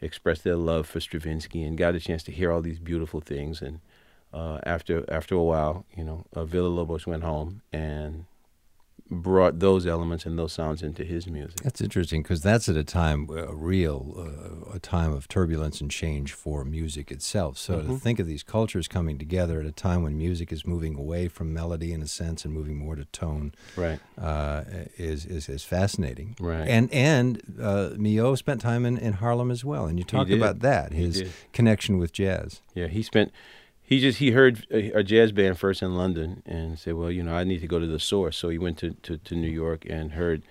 expressed 0.00 0.42
their 0.42 0.56
love 0.56 0.86
for 0.86 0.98
Stravinsky 0.98 1.62
and 1.62 1.78
got 1.78 1.94
a 1.94 2.00
chance 2.00 2.22
to 2.24 2.32
hear 2.32 2.50
all 2.50 2.60
these 2.60 2.80
beautiful 2.80 3.20
things. 3.20 3.62
And 3.62 3.80
uh, 4.34 4.58
after 4.64 5.04
after 5.08 5.34
a 5.34 5.42
while, 5.42 5.86
you 5.96 6.04
know, 6.04 6.24
uh, 6.34 6.44
Villa-Lobos 6.44 7.06
went 7.06 7.22
home 7.22 7.62
and 7.72 8.26
brought 9.10 9.58
those 9.60 9.86
elements 9.86 10.24
and 10.24 10.38
those 10.38 10.52
sounds 10.52 10.82
into 10.82 11.04
his 11.04 11.26
music. 11.26 11.60
That's 11.60 11.80
interesting 11.80 12.22
because 12.22 12.40
that's 12.40 12.68
at 12.68 12.76
a 12.76 12.84
time, 12.84 13.28
a 13.30 13.54
real, 13.54 14.14
uh, 14.16 14.76
a 14.76 14.78
time 14.78 15.12
of 15.12 15.28
turbulence 15.28 15.80
and 15.80 15.90
change 15.90 16.32
for 16.32 16.64
music 16.64 17.10
itself. 17.10 17.58
So 17.58 17.78
mm-hmm. 17.78 17.92
to 17.92 17.98
think 17.98 18.18
of 18.18 18.26
these 18.26 18.42
cultures 18.42 18.88
coming 18.88 19.18
together 19.18 19.60
at 19.60 19.66
a 19.66 19.72
time 19.72 20.02
when 20.02 20.16
music 20.16 20.50
is 20.52 20.66
moving 20.66 20.96
away 20.96 21.28
from 21.28 21.52
melody 21.52 21.92
in 21.92 22.00
a 22.00 22.06
sense 22.06 22.44
and 22.44 22.54
moving 22.54 22.78
more 22.78 22.96
to 22.96 23.04
tone, 23.06 23.52
right, 23.76 24.00
uh, 24.18 24.64
is, 24.96 25.26
is 25.26 25.48
is 25.48 25.64
fascinating. 25.64 26.34
Right, 26.40 26.66
and 26.66 26.90
and 26.92 27.42
uh, 27.60 27.90
Milhaud 27.96 28.38
spent 28.38 28.60
time 28.60 28.86
in, 28.86 28.96
in 28.96 29.14
Harlem 29.14 29.50
as 29.50 29.64
well, 29.64 29.86
and 29.86 29.98
you 29.98 30.04
talked 30.04 30.30
about 30.30 30.60
that 30.60 30.92
his 30.92 31.24
connection 31.52 31.98
with 31.98 32.12
jazz. 32.12 32.62
Yeah, 32.74 32.88
he 32.88 33.02
spent 33.02 33.32
he 33.86 34.00
just 34.00 34.18
he 34.18 34.30
heard 34.30 34.66
a, 34.70 34.90
a, 34.92 35.02
jazz 35.02 35.30
band 35.30 35.58
first 35.58 35.82
in 35.82 35.94
London 35.94 36.42
and 36.46 36.78
said, 36.78 36.94
well, 36.94 37.10
you 37.10 37.22
know, 37.22 37.34
I 37.34 37.44
need 37.44 37.60
to 37.60 37.66
go 37.66 37.78
to 37.78 37.86
the 37.86 38.00
source. 38.00 38.36
So 38.36 38.48
he 38.48 38.58
went 38.58 38.78
to 38.78 38.92
to, 39.02 39.18
to 39.18 39.34
New 39.34 39.50
York 39.50 39.84
and 39.88 40.12
heard 40.12 40.42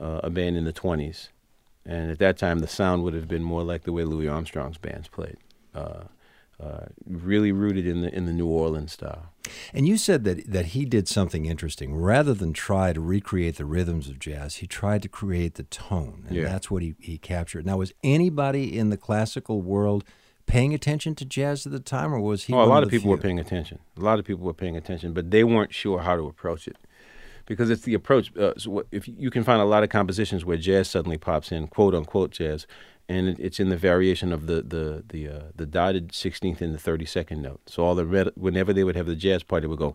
uh, 0.00 0.20
a 0.22 0.30
band 0.30 0.56
in 0.56 0.64
the 0.64 0.72
twenties, 0.72 1.30
and 1.84 2.10
at 2.10 2.18
that 2.20 2.38
time 2.38 2.60
the 2.60 2.68
sound 2.68 3.02
would 3.02 3.14
have 3.14 3.28
been 3.28 3.42
more 3.42 3.64
like 3.64 3.82
the 3.82 3.92
way 3.92 4.04
Louis 4.04 4.28
Armstrong's 4.28 4.78
bands 4.78 5.08
played. 5.08 5.36
Uh, 5.74 6.04
uh, 6.58 6.86
really 7.06 7.52
rooted 7.52 7.86
in 7.86 8.00
the 8.00 8.14
in 8.14 8.24
the 8.24 8.32
New 8.32 8.46
Orleans 8.46 8.92
style. 8.92 9.30
And 9.74 9.86
you 9.86 9.98
said 9.98 10.24
that 10.24 10.50
that 10.50 10.66
he 10.66 10.86
did 10.86 11.06
something 11.06 11.44
interesting. 11.44 11.94
Rather 11.94 12.32
than 12.32 12.52
try 12.54 12.92
to 12.92 13.00
recreate 13.00 13.56
the 13.56 13.66
rhythms 13.66 14.08
of 14.08 14.18
jazz, 14.18 14.56
he 14.56 14.66
tried 14.66 15.02
to 15.02 15.08
create 15.08 15.56
the 15.56 15.64
tone, 15.64 16.24
and 16.28 16.36
yeah. 16.36 16.44
that's 16.44 16.70
what 16.70 16.82
he, 16.82 16.94
he 16.98 17.18
captured. 17.18 17.66
Now, 17.66 17.76
was 17.76 17.92
anybody 18.02 18.78
in 18.78 18.88
the 18.88 18.96
classical 18.96 19.60
world 19.60 20.04
paying 20.46 20.74
attention 20.74 21.14
to 21.16 21.24
jazz 21.24 21.66
at 21.66 21.72
the 21.72 21.80
time, 21.80 22.14
or 22.14 22.20
was 22.20 22.44
he? 22.44 22.54
Oh, 22.54 22.62
a 22.62 22.64
lot 22.64 22.82
of, 22.82 22.88
of 22.88 22.90
people 22.90 23.04
few? 23.04 23.10
were 23.10 23.18
paying 23.18 23.38
attention. 23.38 23.78
A 23.96 24.00
lot 24.00 24.18
of 24.18 24.24
people 24.24 24.44
were 24.44 24.54
paying 24.54 24.76
attention, 24.76 25.12
but 25.12 25.30
they 25.30 25.44
weren't 25.44 25.74
sure 25.74 26.00
how 26.00 26.16
to 26.16 26.26
approach 26.26 26.66
it 26.66 26.76
because 27.46 27.70
it's 27.70 27.82
the 27.82 27.94
approach. 27.94 28.36
Uh, 28.36 28.52
so 28.56 28.84
if 28.90 29.06
you 29.08 29.30
can 29.30 29.44
find 29.44 29.60
a 29.60 29.64
lot 29.64 29.82
of 29.82 29.88
compositions 29.88 30.44
where 30.44 30.56
jazz 30.56 30.88
suddenly 30.88 31.18
pops 31.18 31.52
in, 31.52 31.66
quote 31.68 31.94
unquote 31.94 32.30
jazz, 32.30 32.66
and 33.08 33.28
it, 33.28 33.38
it's 33.38 33.60
in 33.60 33.68
the 33.68 33.76
variation 33.76 34.32
of 34.32 34.46
the 34.46 34.62
the 34.62 35.04
the 35.08 35.28
uh, 35.28 35.42
the 35.54 35.66
dotted 35.66 36.14
sixteenth 36.14 36.60
and 36.60 36.74
the 36.74 36.78
thirty 36.78 37.04
second 37.06 37.42
note. 37.42 37.60
So 37.66 37.84
all 37.84 37.94
the 37.94 38.06
red, 38.06 38.30
whenever 38.36 38.72
they 38.72 38.84
would 38.84 38.96
have 38.96 39.06
the 39.06 39.16
jazz 39.16 39.42
party, 39.42 39.66
would 39.66 39.78
go 39.78 39.94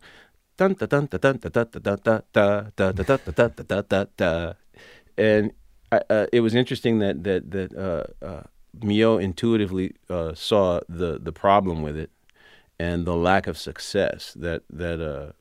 dun 0.58 0.74
dun 0.74 0.89
dun 0.89 1.05
dun 1.08 1.38
dun 1.38 1.39
dun 1.39 1.72
dun 1.72 1.81
dun 1.81 2.22
dun 2.34 2.74
dun 2.74 2.74
dun 2.75 3.24
dun 3.34 3.34
dun 3.36 3.65
dun 3.67 3.86
dun 3.89 4.08
dun 4.17 4.55
and 5.17 5.51
uh, 5.91 6.25
it 6.31 6.39
was 6.41 6.55
interesting 6.55 7.00
that 7.00 7.24
that 7.24 7.51
that 7.51 7.75
uh, 7.75 8.25
uh, 8.25 8.43
Milhaud 8.79 9.21
intuitively 9.21 9.93
uh, 10.09 10.33
saw 10.33 10.79
the 10.87 11.19
the 11.19 11.31
problem 11.33 11.81
with 11.81 11.97
it 11.97 12.09
and 12.79 13.05
the 13.05 13.15
lack 13.15 13.47
of 13.47 13.57
success 13.57 14.33
that 14.39 14.63
that 14.69 14.99
uh, 15.01 15.31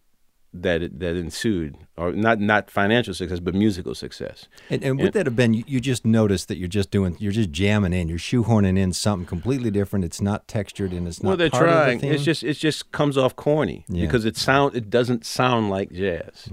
that 0.52 0.82
it, 0.82 0.98
that 0.98 1.14
ensued, 1.14 1.76
or 1.96 2.10
not 2.12 2.40
not 2.40 2.70
financial 2.72 3.14
success, 3.14 3.38
but 3.38 3.54
musical 3.54 3.94
success. 3.94 4.48
And, 4.68 4.82
and 4.82 4.96
would 4.98 5.04
And- 5.06 5.12
that 5.14 5.26
have 5.26 5.36
been? 5.36 5.54
You, 5.54 5.62
you 5.66 5.80
just 5.80 6.04
noticed 6.04 6.48
that 6.48 6.56
you're 6.58 6.66
just 6.66 6.90
doing, 6.90 7.16
you're 7.20 7.30
just 7.30 7.52
jamming 7.52 7.92
in, 7.92 8.08
you're 8.08 8.18
shoehorning 8.18 8.76
in 8.76 8.92
something 8.92 9.26
completely 9.26 9.70
different. 9.70 10.04
It's 10.04 10.20
not 10.20 10.48
textured 10.48 10.92
and 10.92 11.06
it's 11.06 11.22
not. 11.22 11.28
well, 11.28 11.36
they're 11.36 11.50
part 11.50 11.68
of 11.68 11.74
the 11.86 11.98
trying. 12.00 12.04
It's 12.14 12.24
just 12.24 12.42
it 12.42 12.54
just 12.54 12.90
comes 12.90 13.16
off 13.16 13.36
corny 13.36 13.84
Yeah. 13.88 14.06
because 14.06 14.24
it 14.24 14.36
sound 14.36 14.74
it 14.74 14.90
doesn't 14.90 15.24
sound 15.24 15.70
like 15.70 15.92
jazz. 15.92 16.48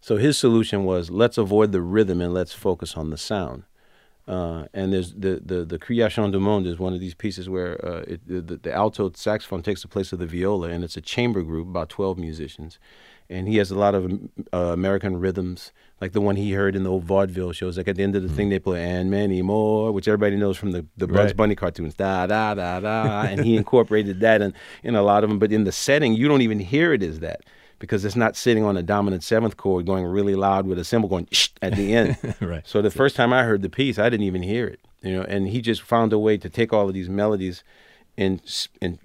So 0.00 0.16
his 0.18 0.38
solution 0.38 0.84
was 0.84 1.10
let's 1.10 1.36
avoid 1.36 1.72
the 1.72 1.80
rhythm 1.82 2.20
and 2.20 2.32
let's 2.32 2.52
focus 2.52 2.96
on 2.96 3.10
the 3.10 3.18
sound. 3.18 3.64
Uh, 4.28 4.66
and 4.72 4.92
there's 4.92 5.14
the 5.14 5.42
the 5.44 5.64
the 5.64 5.78
Création 5.78 6.30
du 6.30 6.38
Monde 6.38 6.66
is 6.66 6.78
one 6.78 6.94
of 6.94 7.00
these 7.00 7.14
pieces 7.14 7.48
where 7.48 7.84
uh, 7.84 8.04
it, 8.06 8.20
the, 8.26 8.56
the 8.56 8.72
alto 8.72 9.10
saxophone 9.14 9.62
takes 9.62 9.82
the 9.82 9.88
place 9.88 10.12
of 10.12 10.20
the 10.20 10.26
viola, 10.26 10.68
and 10.68 10.84
it's 10.84 10.96
a 10.96 11.00
chamber 11.00 11.42
group 11.42 11.66
about 11.66 11.88
twelve 11.88 12.18
musicians, 12.18 12.78
and 13.28 13.48
he 13.48 13.56
has 13.56 13.72
a 13.72 13.74
lot 13.74 13.96
of 13.96 14.12
uh, 14.52 14.58
American 14.58 15.18
rhythms, 15.18 15.72
like 16.00 16.12
the 16.12 16.20
one 16.20 16.36
he 16.36 16.52
heard 16.52 16.76
in 16.76 16.84
the 16.84 16.90
old 16.90 17.02
vaudeville 17.02 17.50
shows. 17.50 17.76
Like 17.76 17.88
at 17.88 17.96
the 17.96 18.04
end 18.04 18.14
of 18.14 18.22
the 18.22 18.28
thing, 18.28 18.48
they 18.48 18.60
play 18.60 18.80
"and 18.84 19.10
many 19.10 19.42
more," 19.42 19.90
which 19.90 20.06
everybody 20.06 20.36
knows 20.36 20.56
from 20.56 20.70
the 20.70 20.86
the 20.96 21.08
Bugs 21.08 21.30
Right. 21.30 21.36
Bunny 21.36 21.54
cartoons, 21.56 21.94
da 21.94 22.26
da 22.28 22.54
da 22.54 22.78
da, 22.78 23.22
and 23.22 23.44
he 23.44 23.56
incorporated 23.56 24.20
that 24.20 24.40
in 24.40 24.54
in 24.84 24.94
a 24.94 25.02
lot 25.02 25.24
of 25.24 25.30
them. 25.30 25.40
But 25.40 25.50
in 25.50 25.64
the 25.64 25.72
setting, 25.72 26.14
you 26.14 26.28
don't 26.28 26.42
even 26.42 26.60
hear 26.60 26.92
it 26.92 27.02
as 27.02 27.18
that 27.18 27.40
because 27.82 28.04
it's 28.04 28.14
not 28.14 28.36
sitting 28.36 28.62
on 28.62 28.76
a 28.76 28.82
dominant 28.82 29.24
seventh 29.24 29.56
chord 29.56 29.84
going 29.86 30.04
really 30.04 30.36
loud 30.36 30.68
with 30.68 30.78
a 30.78 30.84
cymbal 30.84 31.08
going 31.08 31.26
at 31.60 31.74
the 31.74 31.94
end. 31.96 32.16
Right. 32.40 32.62
So 32.64 32.80
the 32.80 32.92
first 32.92 33.16
time 33.16 33.32
I 33.32 33.42
heard 33.42 33.60
the 33.62 33.68
piece, 33.68 33.98
I 33.98 34.08
didn't 34.08 34.24
even 34.24 34.42
hear 34.42 34.68
it, 34.68 34.78
you 35.02 35.12
know. 35.12 35.22
And 35.24 35.48
he 35.48 35.60
just 35.60 35.82
found 35.82 36.12
a 36.12 36.18
way 36.18 36.38
to 36.38 36.48
take 36.48 36.72
all 36.72 36.86
of 36.88 36.94
these 36.94 37.08
melodies 37.08 37.64
and 38.16 38.40
and 38.80 39.00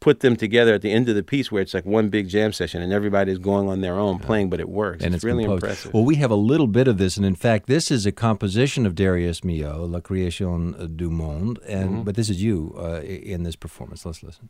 put 0.00 0.18
them 0.18 0.34
together 0.34 0.74
at 0.74 0.82
the 0.82 0.90
end 0.90 1.08
of 1.08 1.14
the 1.14 1.22
piece, 1.22 1.52
where 1.52 1.62
it's 1.62 1.74
like 1.74 1.86
one 1.86 2.08
big 2.08 2.28
jam 2.28 2.52
session, 2.52 2.82
and 2.82 2.92
everybody's 2.92 3.38
going 3.38 3.68
on 3.68 3.82
their 3.82 3.94
own 4.00 4.18
playing, 4.18 4.50
but 4.50 4.58
it 4.58 4.68
works. 4.68 5.04
and 5.04 5.14
it's, 5.14 5.22
it's, 5.22 5.24
really 5.24 5.44
composed. 5.44 5.62
impressive. 5.62 5.94
Well, 5.94 6.04
we 6.04 6.16
have 6.16 6.32
a 6.32 6.34
little 6.52 6.66
bit 6.66 6.88
of 6.88 6.98
this, 6.98 7.16
and 7.16 7.24
in 7.24 7.36
fact, 7.36 7.68
this 7.68 7.88
is 7.88 8.04
a 8.04 8.10
composition 8.10 8.84
of 8.84 8.96
Darius 8.96 9.42
Milhaud, 9.42 9.88
La 9.92 10.00
Création 10.00 10.96
du 10.96 11.08
Monde, 11.08 11.60
and 11.68 11.90
Mm-hmm. 11.90 12.02
but 12.02 12.16
this 12.16 12.28
is 12.28 12.42
you 12.42 12.74
uh, 12.76 13.00
in 13.02 13.44
this 13.44 13.54
performance. 13.54 14.04
Let's 14.04 14.24
listen. 14.24 14.48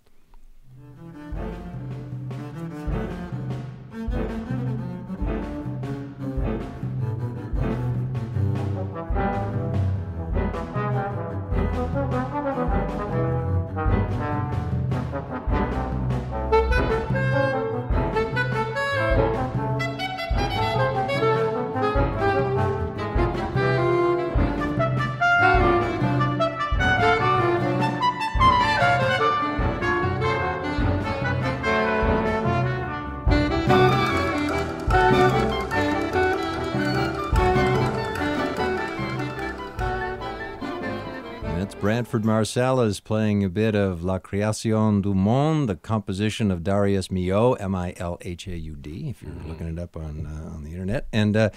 That's 42.12 42.24
Branford 42.24 42.46
Marsalis 42.46 43.02
playing 43.02 43.42
a 43.42 43.48
bit 43.48 43.74
of 43.74 44.04
La 44.04 44.18
Création 44.18 45.00
du 45.00 45.14
Monde, 45.14 45.66
the 45.66 45.76
composition 45.76 46.50
of 46.50 46.62
Darius 46.62 47.08
Milhaud, 47.08 47.56
M-I-L-H-A-U-D, 47.58 49.08
if 49.08 49.22
you're 49.22 49.32
looking 49.46 49.66
it 49.66 49.78
up 49.78 49.96
on 49.96 50.26
uh, 50.26 50.54
on 50.54 50.62
the 50.62 50.72
internet. 50.72 51.06
And 51.10 51.34
uh, 51.34 51.48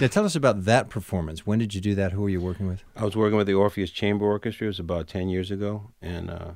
now 0.00 0.08
tell 0.08 0.24
us 0.24 0.34
about 0.34 0.64
that 0.64 0.88
performance. 0.88 1.46
When 1.46 1.60
did 1.60 1.76
you 1.76 1.80
do 1.80 1.94
that? 1.94 2.10
Who 2.10 2.22
were 2.22 2.28
you 2.28 2.40
working 2.40 2.66
with? 2.66 2.82
I 2.96 3.04
was 3.04 3.14
working 3.14 3.36
with 3.36 3.46
the 3.46 3.54
Orpheus 3.54 3.92
Chamber 3.92 4.24
Orchestra. 4.24 4.64
It 4.64 4.70
was 4.70 4.80
about 4.80 5.06
ten 5.06 5.28
years 5.28 5.52
ago, 5.52 5.92
and 6.02 6.28
uh, 6.28 6.50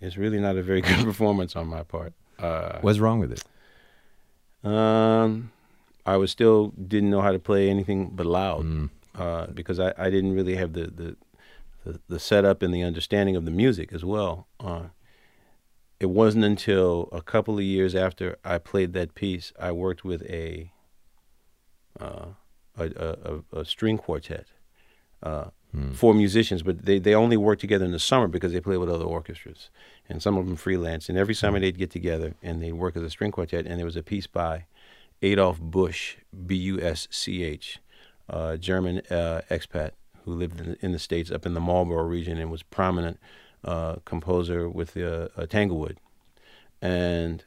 it's 0.00 0.16
really 0.16 0.40
not 0.40 0.56
a 0.56 0.62
very 0.62 0.80
good 0.88 1.04
performance 1.04 1.54
on 1.54 1.66
my 1.66 1.82
part. 1.82 2.14
Uh, 2.38 2.78
What's 2.80 2.98
wrong 2.98 3.20
with 3.20 3.32
it? 3.32 3.44
Um, 4.66 5.52
I 6.06 6.16
was 6.16 6.30
still 6.30 6.68
didn't 6.68 7.10
know 7.10 7.20
how 7.20 7.32
to 7.32 7.38
play 7.38 7.68
anything 7.68 8.08
but 8.14 8.24
loud 8.24 8.64
Mm. 8.64 8.88
uh, 9.16 9.48
because 9.48 9.78
I, 9.78 9.92
I 9.98 10.08
didn't 10.08 10.32
really 10.32 10.56
have 10.56 10.72
the, 10.72 10.86
the 10.86 11.16
the 11.84 12.00
the 12.08 12.18
setup 12.18 12.62
and 12.62 12.72
the 12.72 12.82
understanding 12.82 13.36
of 13.36 13.44
the 13.44 13.50
music 13.50 13.92
as 13.92 14.04
well. 14.04 14.46
Uh, 14.60 14.84
it 16.00 16.06
wasn't 16.06 16.44
until 16.44 17.08
a 17.12 17.22
couple 17.22 17.56
of 17.56 17.64
years 17.64 17.94
after 17.94 18.36
I 18.44 18.58
played 18.58 18.92
that 18.94 19.14
piece 19.14 19.52
I 19.58 19.72
worked 19.72 20.04
with 20.04 20.22
a 20.22 20.72
uh, 22.00 22.26
a, 22.76 22.84
a, 22.84 23.60
a, 23.60 23.64
string 23.64 23.98
quartet. 23.98 24.46
Uh, 25.22 25.50
Four 25.92 26.14
musicians, 26.14 26.62
but 26.62 26.84
they, 26.84 27.00
they 27.00 27.14
only 27.14 27.36
work 27.36 27.58
together 27.58 27.84
in 27.84 27.90
the 27.90 27.98
summer 27.98 28.28
because 28.28 28.52
they 28.52 28.60
play 28.60 28.76
with 28.76 28.88
other 28.88 29.04
orchestras, 29.04 29.70
and 30.08 30.22
some 30.22 30.36
of 30.36 30.46
them 30.46 30.54
freelance. 30.54 31.08
And 31.08 31.18
every 31.18 31.34
summer 31.34 31.58
they'd 31.58 31.76
get 31.76 31.90
together 31.90 32.34
and 32.44 32.62
they'd 32.62 32.74
work 32.74 32.96
as 32.96 33.02
a 33.02 33.10
string 33.10 33.32
quartet. 33.32 33.66
And 33.66 33.78
there 33.78 33.84
was 33.84 33.96
a 33.96 34.02
piece 34.02 34.28
by 34.28 34.66
Adolf 35.20 35.60
Busch, 35.60 36.16
B 36.46 36.54
U 36.54 36.80
S 36.80 37.08
C 37.10 37.42
H, 37.42 37.80
uh, 38.28 38.56
German 38.56 39.02
uh, 39.10 39.40
expat 39.50 39.92
who 40.24 40.32
lived 40.32 40.60
in, 40.60 40.76
in 40.80 40.92
the 40.92 40.98
states 40.98 41.30
up 41.30 41.46
in 41.46 41.54
the 41.54 41.60
Marlboro 41.60 42.02
region 42.04 42.38
and 42.38 42.50
was 42.50 42.62
prominent 42.62 43.18
uh, 43.64 43.96
composer 44.04 44.68
with 44.68 44.96
uh, 44.96 45.28
uh, 45.36 45.46
Tanglewood. 45.46 45.98
And 46.82 47.44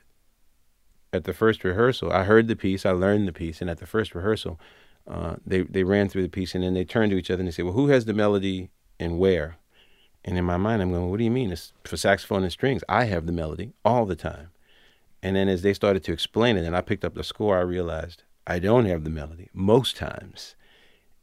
at 1.13 1.25
the 1.25 1.33
first 1.33 1.63
rehearsal, 1.63 2.11
I 2.11 2.23
heard 2.23 2.47
the 2.47 2.55
piece, 2.55 2.85
I 2.85 2.91
learned 2.91 3.27
the 3.27 3.33
piece, 3.33 3.61
and 3.61 3.69
at 3.69 3.77
the 3.77 3.85
first 3.85 4.15
rehearsal, 4.15 4.59
uh, 5.07 5.35
they 5.45 5.61
they 5.61 5.83
ran 5.83 6.09
through 6.09 6.23
the 6.23 6.29
piece 6.29 6.53
and 6.53 6.63
then 6.63 6.73
they 6.73 6.83
turned 6.83 7.11
to 7.11 7.17
each 7.17 7.31
other 7.31 7.39
and 7.39 7.47
they 7.47 7.51
said, 7.51 7.65
"Well, 7.65 7.73
who 7.73 7.87
has 7.87 8.05
the 8.05 8.13
melody 8.13 8.69
and 8.99 9.17
where?" 9.17 9.57
And 10.25 10.37
in 10.37 10.43
my 10.43 10.57
mind, 10.57 10.81
I'm 10.81 10.91
going, 10.91 11.09
"What 11.09 11.17
do 11.17 11.23
you 11.23 11.31
mean? 11.31 11.51
It's 11.51 11.71
for 11.85 11.95
saxophone 11.95 12.43
and 12.43 12.51
strings. 12.51 12.83
I 12.89 13.05
have 13.05 13.25
the 13.25 13.31
melody 13.31 13.71
all 13.85 14.05
the 14.05 14.17
time." 14.17 14.49
And 15.23 15.35
then 15.35 15.47
as 15.47 15.61
they 15.61 15.73
started 15.73 16.03
to 16.05 16.13
explain 16.13 16.57
it, 16.57 16.65
and 16.65 16.75
I 16.75 16.81
picked 16.81 17.05
up 17.05 17.15
the 17.15 17.23
score, 17.23 17.57
I 17.57 17.61
realized 17.61 18.23
I 18.45 18.59
don't 18.59 18.85
have 18.85 19.03
the 19.03 19.09
melody 19.09 19.49
most 19.53 19.97
times. 19.97 20.55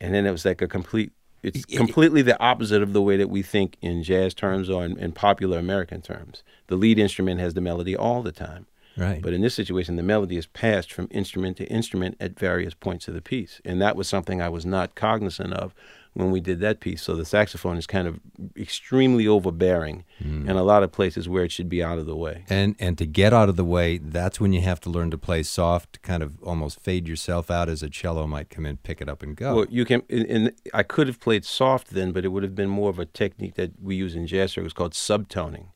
And 0.01 0.14
then 0.14 0.27
it 0.27 0.31
was 0.31 0.45
like 0.45 0.62
a 0.62 0.69
complete. 0.69 1.12
It's 1.44 1.64
completely 1.64 2.22
the 2.22 2.40
opposite 2.40 2.83
of 2.83 2.92
the 2.92 3.02
way 3.02 3.16
that 3.16 3.28
we 3.28 3.42
think 3.42 3.76
in 3.80 4.02
jazz 4.02 4.35
terms 4.35 4.70
or 4.70 4.85
in, 4.85 4.98
in 4.98 5.12
popular 5.12 5.59
American 5.59 6.00
terms. 6.00 6.42
The 6.68 6.76
lead 6.76 6.98
instrument 6.98 7.40
has 7.40 7.54
the 7.54 7.61
melody 7.61 7.94
all 7.94 8.22
the 8.22 8.33
time. 8.33 8.66
Right. 8.96 9.20
But 9.20 9.33
in 9.33 9.40
this 9.40 9.54
situation, 9.54 9.96
the 9.96 10.02
melody 10.02 10.37
is 10.37 10.46
passed 10.46 10.92
from 10.92 11.09
instrument 11.11 11.57
to 11.59 11.66
instrument 11.66 12.16
at 12.20 12.38
various 12.38 12.74
points 12.74 13.09
of 13.09 13.14
the 13.14 13.20
piece. 13.20 13.61
And 13.64 13.80
that 13.83 13.96
was 13.96 14.09
something 14.09 14.40
I 14.40 14.48
was 14.48 14.64
not 14.64 14.94
cognizant 14.94 15.52
of 15.52 15.74
when 16.14 16.31
we 16.31 16.40
did 16.40 16.61
that 16.61 16.81
piece. 16.81 17.03
So 17.03 17.16
the 17.16 17.24
saxophone 17.24 17.77
is 17.77 17.87
kind 17.87 18.09
of 18.09 18.20
extremely 18.57 19.27
overbearing 19.27 20.05
in 20.20 20.57
a 20.57 20.62
lot 20.62 20.83
of 20.83 20.92
places 20.92 21.29
where 21.29 21.44
it 21.44 21.53
should 21.53 21.68
be 21.68 21.83
out 21.83 21.98
of 21.98 22.07
the 22.07 22.16
way. 22.16 22.44
And 22.48 22.77
and 22.79 22.96
to 22.98 23.07
get 23.07 23.33
out 23.33 23.48
of 23.48 23.57
the 23.57 23.64
way, 23.64 23.98
that's 23.98 24.40
when 24.40 24.53
you 24.53 24.61
have 24.62 24.81
to 24.83 24.90
learn 24.90 25.11
to 25.11 25.18
play 25.18 25.42
soft, 25.42 26.00
kind 26.03 26.22
of 26.22 26.40
almost 26.42 26.81
fade 26.81 27.07
yourself 27.09 27.50
out 27.50 27.68
as 27.68 27.83
a 27.83 27.90
cello 27.90 28.27
might 28.27 28.48
come 28.48 28.64
in, 28.64 28.77
pick 28.79 29.00
it 29.00 29.09
up, 29.09 29.22
and 29.22 29.37
go. 29.37 29.57
Well, 29.57 29.66
you 29.68 29.85
can, 29.85 30.03
and 30.09 30.53
I 30.72 30.85
could 30.85 31.09
have 31.09 31.20
played 31.20 31.44
soft 31.44 31.90
then, 31.90 32.12
but 32.12 32.24
it 32.24 32.29
would 32.29 32.44
have 32.44 32.55
been 32.55 32.70
more 32.70 32.90
of 32.90 32.98
a 32.98 33.07
technique 33.07 33.57
that 33.57 33.72
we 33.83 33.96
use 33.96 34.14
in 34.14 34.27
jazz 34.27 34.53
circles 34.53 34.72
called 34.72 34.92
subtoning, 34.92 35.66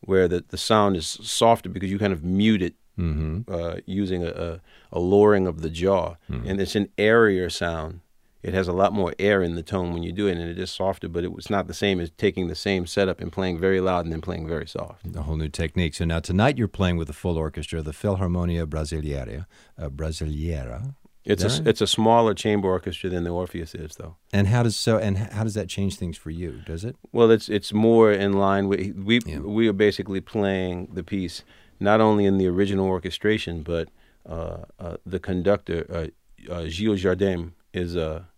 where 0.00 0.28
the, 0.28 0.44
the 0.46 0.58
sound 0.58 0.96
is 0.96 1.06
softer 1.06 1.70
because 1.70 1.90
you 1.90 1.98
kind 1.98 2.12
of 2.12 2.22
mute 2.22 2.62
it 2.62 2.74
mm-hmm. 2.98 3.52
uh, 3.52 3.76
using 3.86 4.22
a, 4.22 4.30
a, 4.30 4.60
a 4.92 4.98
lowering 5.00 5.46
of 5.46 5.62
the 5.62 5.70
jaw. 5.70 6.16
And 6.28 6.60
it's 6.60 6.76
an 6.76 6.90
airier 6.98 7.48
sound. 7.50 8.00
It 8.44 8.52
has 8.52 8.68
a 8.68 8.72
lot 8.74 8.92
more 8.92 9.14
air 9.18 9.42
in 9.42 9.54
the 9.54 9.62
tone 9.62 9.94
when 9.94 10.02
you 10.02 10.12
do 10.12 10.26
it, 10.26 10.32
and 10.36 10.50
it 10.50 10.58
is 10.58 10.70
softer, 10.70 11.08
but 11.08 11.24
it 11.24 11.32
was 11.32 11.48
not 11.48 11.66
the 11.66 11.72
same 11.72 11.98
as 11.98 12.10
taking 12.10 12.48
the 12.48 12.54
same 12.54 12.86
setup 12.86 13.20
and 13.22 13.32
playing 13.32 13.58
very 13.58 13.80
loud 13.80 14.04
and 14.04 14.12
then 14.12 14.20
playing 14.20 14.46
very 14.46 14.66
soft. 14.66 15.06
A 15.16 15.22
whole 15.22 15.36
new 15.36 15.48
technique. 15.48 15.94
So 15.94 16.04
now 16.04 16.20
tonight 16.20 16.58
you're 16.58 16.68
playing 16.68 16.98
with 16.98 17.06
the 17.06 17.14
full 17.14 17.38
orchestra, 17.38 17.80
the 17.80 17.92
Philharmonia 17.92 18.66
Brasileira. 18.66 19.46
Uh, 19.78 19.88
Brasileira. 19.88 20.94
It's 21.24 21.42
a, 21.42 21.48
right? 21.48 21.66
it's 21.68 21.80
a 21.80 21.86
smaller 21.86 22.34
chamber 22.34 22.68
orchestra 22.68 23.08
than 23.08 23.24
the 23.24 23.30
Orpheus 23.30 23.74
is, 23.74 23.96
though. 23.96 24.16
And 24.30 24.46
how 24.48 24.62
does 24.62 24.76
so? 24.76 24.98
And 24.98 25.16
how 25.16 25.42
does 25.42 25.54
that 25.54 25.70
change 25.70 25.96
things 25.96 26.18
for 26.18 26.28
you? 26.28 26.60
Does 26.66 26.84
it? 26.84 26.96
Well, 27.12 27.30
it's 27.30 27.48
it's 27.48 27.72
more 27.72 28.12
in 28.12 28.34
line 28.34 28.68
with 28.68 28.94
we 28.94 29.20
Yeah. 29.24 29.38
we 29.38 29.66
are 29.68 29.72
basically 29.72 30.20
playing 30.20 30.90
the 30.92 31.02
piece 31.02 31.42
not 31.80 32.02
only 32.02 32.26
in 32.26 32.36
the 32.36 32.46
original 32.46 32.86
orchestration, 32.86 33.62
but 33.62 33.88
uh, 34.28 34.64
uh, 34.78 34.96
the 35.06 35.18
conductor 35.18 35.86
uh, 35.90 36.52
uh, 36.52 36.64
Gil 36.64 36.94
Jardim 36.94 37.52
is 37.72 37.96
a 37.96 38.28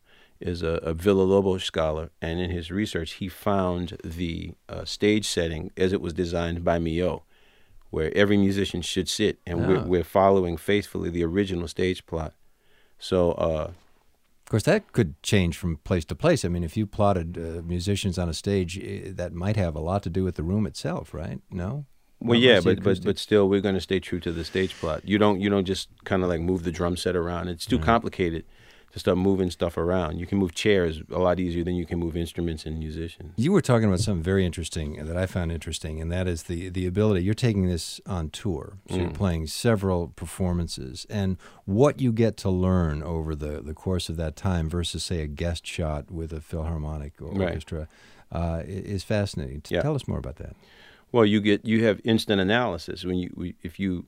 is 0.40 0.62
a, 0.62 0.78
a 0.82 0.92
Villa 0.94 1.22
Lobos 1.22 1.64
scholar, 1.64 2.10
and 2.20 2.38
in 2.40 2.50
his 2.50 2.70
research, 2.70 3.12
he 3.14 3.28
found 3.28 3.96
the 4.04 4.52
uh, 4.68 4.84
stage 4.84 5.26
setting 5.26 5.70
as 5.76 5.92
it 5.92 6.00
was 6.00 6.12
designed 6.12 6.64
by 6.64 6.78
Milhaud, 6.78 7.22
where 7.90 8.14
every 8.16 8.36
musician 8.36 8.82
should 8.82 9.08
sit, 9.08 9.38
and 9.46 9.66
we're, 9.66 9.78
Ah. 9.78 9.84
we're 9.84 10.04
following 10.04 10.56
faithfully 10.56 11.10
the 11.10 11.24
original 11.24 11.68
stage 11.68 12.04
plot. 12.06 12.34
So. 12.98 13.32
Uh, 13.32 13.70
Of 14.46 14.50
course, 14.50 14.62
that 14.64 14.92
could 14.92 15.20
change 15.22 15.56
from 15.58 15.78
place 15.78 16.04
to 16.06 16.14
place. 16.14 16.44
I 16.44 16.48
mean, 16.48 16.62
if 16.64 16.76
you 16.76 16.86
plotted 16.86 17.36
uh, 17.36 17.62
musicians 17.66 18.16
on 18.18 18.28
a 18.28 18.32
stage, 18.32 18.78
eh, 18.78 19.10
that 19.16 19.32
might 19.32 19.56
have 19.56 19.74
a 19.74 19.80
lot 19.80 20.02
to 20.04 20.10
do 20.10 20.22
with 20.22 20.36
the 20.36 20.44
room 20.44 20.66
itself, 20.66 21.12
right? 21.12 21.40
No. 21.50 21.84
Well, 22.20 22.38
yeah, 22.38 22.60
but 22.60 22.82
but 22.82 23.02
but 23.04 23.18
still, 23.18 23.48
we're 23.48 23.60
going 23.60 23.74
to 23.74 23.80
stay 23.80 23.98
true 24.00 24.20
to 24.20 24.32
the 24.32 24.44
stage 24.44 24.72
plot. 24.80 25.00
You 25.04 25.18
don't 25.18 25.40
you 25.40 25.50
don't 25.50 25.66
just 25.66 25.88
kind 26.04 26.22
of 26.22 26.28
like 26.30 26.40
move 26.40 26.62
the 26.62 26.70
drum 26.72 26.96
set 26.96 27.14
around. 27.16 27.48
It's 27.48 27.66
too 27.66 27.78
complicated 27.78 28.44
to 28.96 29.00
start 29.00 29.18
moving 29.18 29.50
stuff 29.50 29.76
around. 29.76 30.18
You 30.18 30.24
can 30.24 30.38
move 30.38 30.54
chairs 30.54 31.02
a 31.12 31.18
lot 31.18 31.38
easier 31.38 31.62
than 31.62 31.74
you 31.74 31.84
can 31.84 31.98
move 31.98 32.16
instruments 32.16 32.64
and 32.64 32.78
musicians. 32.78 33.34
You 33.36 33.52
were 33.52 33.60
talking 33.60 33.88
about 33.88 34.00
something 34.00 34.22
very 34.22 34.46
interesting 34.46 35.04
that 35.04 35.18
I 35.18 35.26
found 35.26 35.52
interesting, 35.52 36.00
and 36.00 36.10
that 36.10 36.26
is 36.26 36.44
the 36.44 36.70
the 36.70 36.86
ability. 36.86 37.22
You're 37.22 37.34
taking 37.34 37.66
this 37.66 38.00
on 38.06 38.30
tour, 38.30 38.78
so 38.88 38.94
mm. 38.94 39.00
you're 39.02 39.10
playing 39.10 39.48
several 39.48 40.08
performances, 40.08 41.06
and 41.10 41.36
what 41.66 42.00
you 42.00 42.10
get 42.10 42.38
to 42.38 42.48
learn 42.48 43.02
over 43.02 43.34
the 43.34 43.60
the 43.60 43.74
course 43.74 44.08
of 44.08 44.16
that 44.16 44.34
time 44.34 44.70
versus, 44.70 45.04
say, 45.04 45.20
a 45.20 45.26
guest 45.26 45.66
shot 45.66 46.10
with 46.10 46.32
a 46.32 46.40
philharmonic 46.40 47.20
or 47.20 47.32
right. 47.32 47.48
orchestra 47.48 47.88
uh, 48.32 48.62
is 48.64 49.04
fascinating. 49.04 49.60
Yeah. 49.68 49.82
Tell 49.82 49.94
us 49.94 50.08
more 50.08 50.18
about 50.18 50.36
that. 50.36 50.56
Well, 51.12 51.26
you 51.26 51.42
get 51.42 51.66
you 51.66 51.84
have 51.84 52.00
instant 52.02 52.40
analysis 52.40 53.04
when 53.04 53.18
you 53.18 53.52
if 53.62 53.78
you 53.78 54.06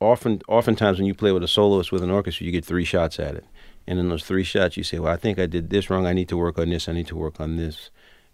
often 0.00 0.40
oftentimes 0.48 0.98
when 0.98 1.06
you 1.06 1.14
play 1.14 1.32
with 1.32 1.42
a 1.42 1.48
soloist 1.48 1.92
with 1.92 2.02
an 2.02 2.10
orchestra, 2.10 2.46
you 2.46 2.52
get 2.52 2.64
three 2.64 2.84
shots 2.84 3.20
at 3.20 3.34
it. 3.34 3.44
And 3.86 3.98
in 3.98 4.08
those 4.08 4.24
three 4.24 4.44
shots, 4.44 4.76
you 4.76 4.84
say, 4.84 4.98
well, 4.98 5.12
I 5.12 5.16
think 5.16 5.38
I 5.38 5.46
did 5.46 5.70
this 5.70 5.90
wrong. 5.90 6.06
I 6.06 6.12
need 6.12 6.28
to 6.28 6.36
work 6.36 6.58
on 6.58 6.70
this. 6.70 6.88
I 6.88 6.92
need 6.92 7.08
to 7.08 7.16
work 7.16 7.40
on 7.40 7.56
this. 7.56 7.90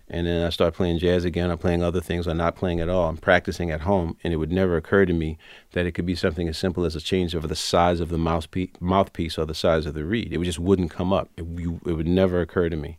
And 0.09 0.27
then 0.27 0.47
I 0.47 0.51
start 0.51 0.75
playing 0.75 0.99
jazz 0.99 1.25
again. 1.25 1.51
I'm 1.51 1.59
playing 1.59 1.83
other 1.83 2.01
things. 2.01 2.29
I'm 2.29 2.37
not 2.37 2.55
playing 2.55 2.79
at 2.79 2.89
all. 2.89 3.09
I'm 3.09 3.17
practicing 3.17 3.73
at 3.73 3.81
home. 3.81 4.17
And 4.23 4.33
it 4.33 4.37
would 4.37 4.53
never 4.53 4.77
occur 4.77 5.05
to 5.05 5.13
me 5.13 5.37
that 5.73 5.87
it 5.87 5.93
could 5.93 6.07
be 6.07 6.15
something 6.15 6.49
as 6.49 6.59
simple 6.59 6.85
as 6.85 6.95
a 6.95 7.01
change 7.01 7.35
of 7.35 7.49
the 7.49 7.57
size 7.57 7.99
of 7.99 8.11
the 8.11 8.19
mouthpiece, 8.19 8.71
mouthpiece 8.79 9.37
or 9.37 9.47
the 9.47 9.55
size 9.55 9.85
of 9.87 9.95
the 9.95 10.05
reed. 10.05 10.33
It 10.33 10.41
just 10.43 10.61
wouldn't 10.61 10.93
come 10.93 11.13
up. 11.13 11.31
It, 11.37 11.45
you, 11.59 11.81
it 11.85 11.93
would 11.93 12.07
never 12.07 12.41
occur 12.41 12.69
to 12.69 12.77
me. 12.77 12.99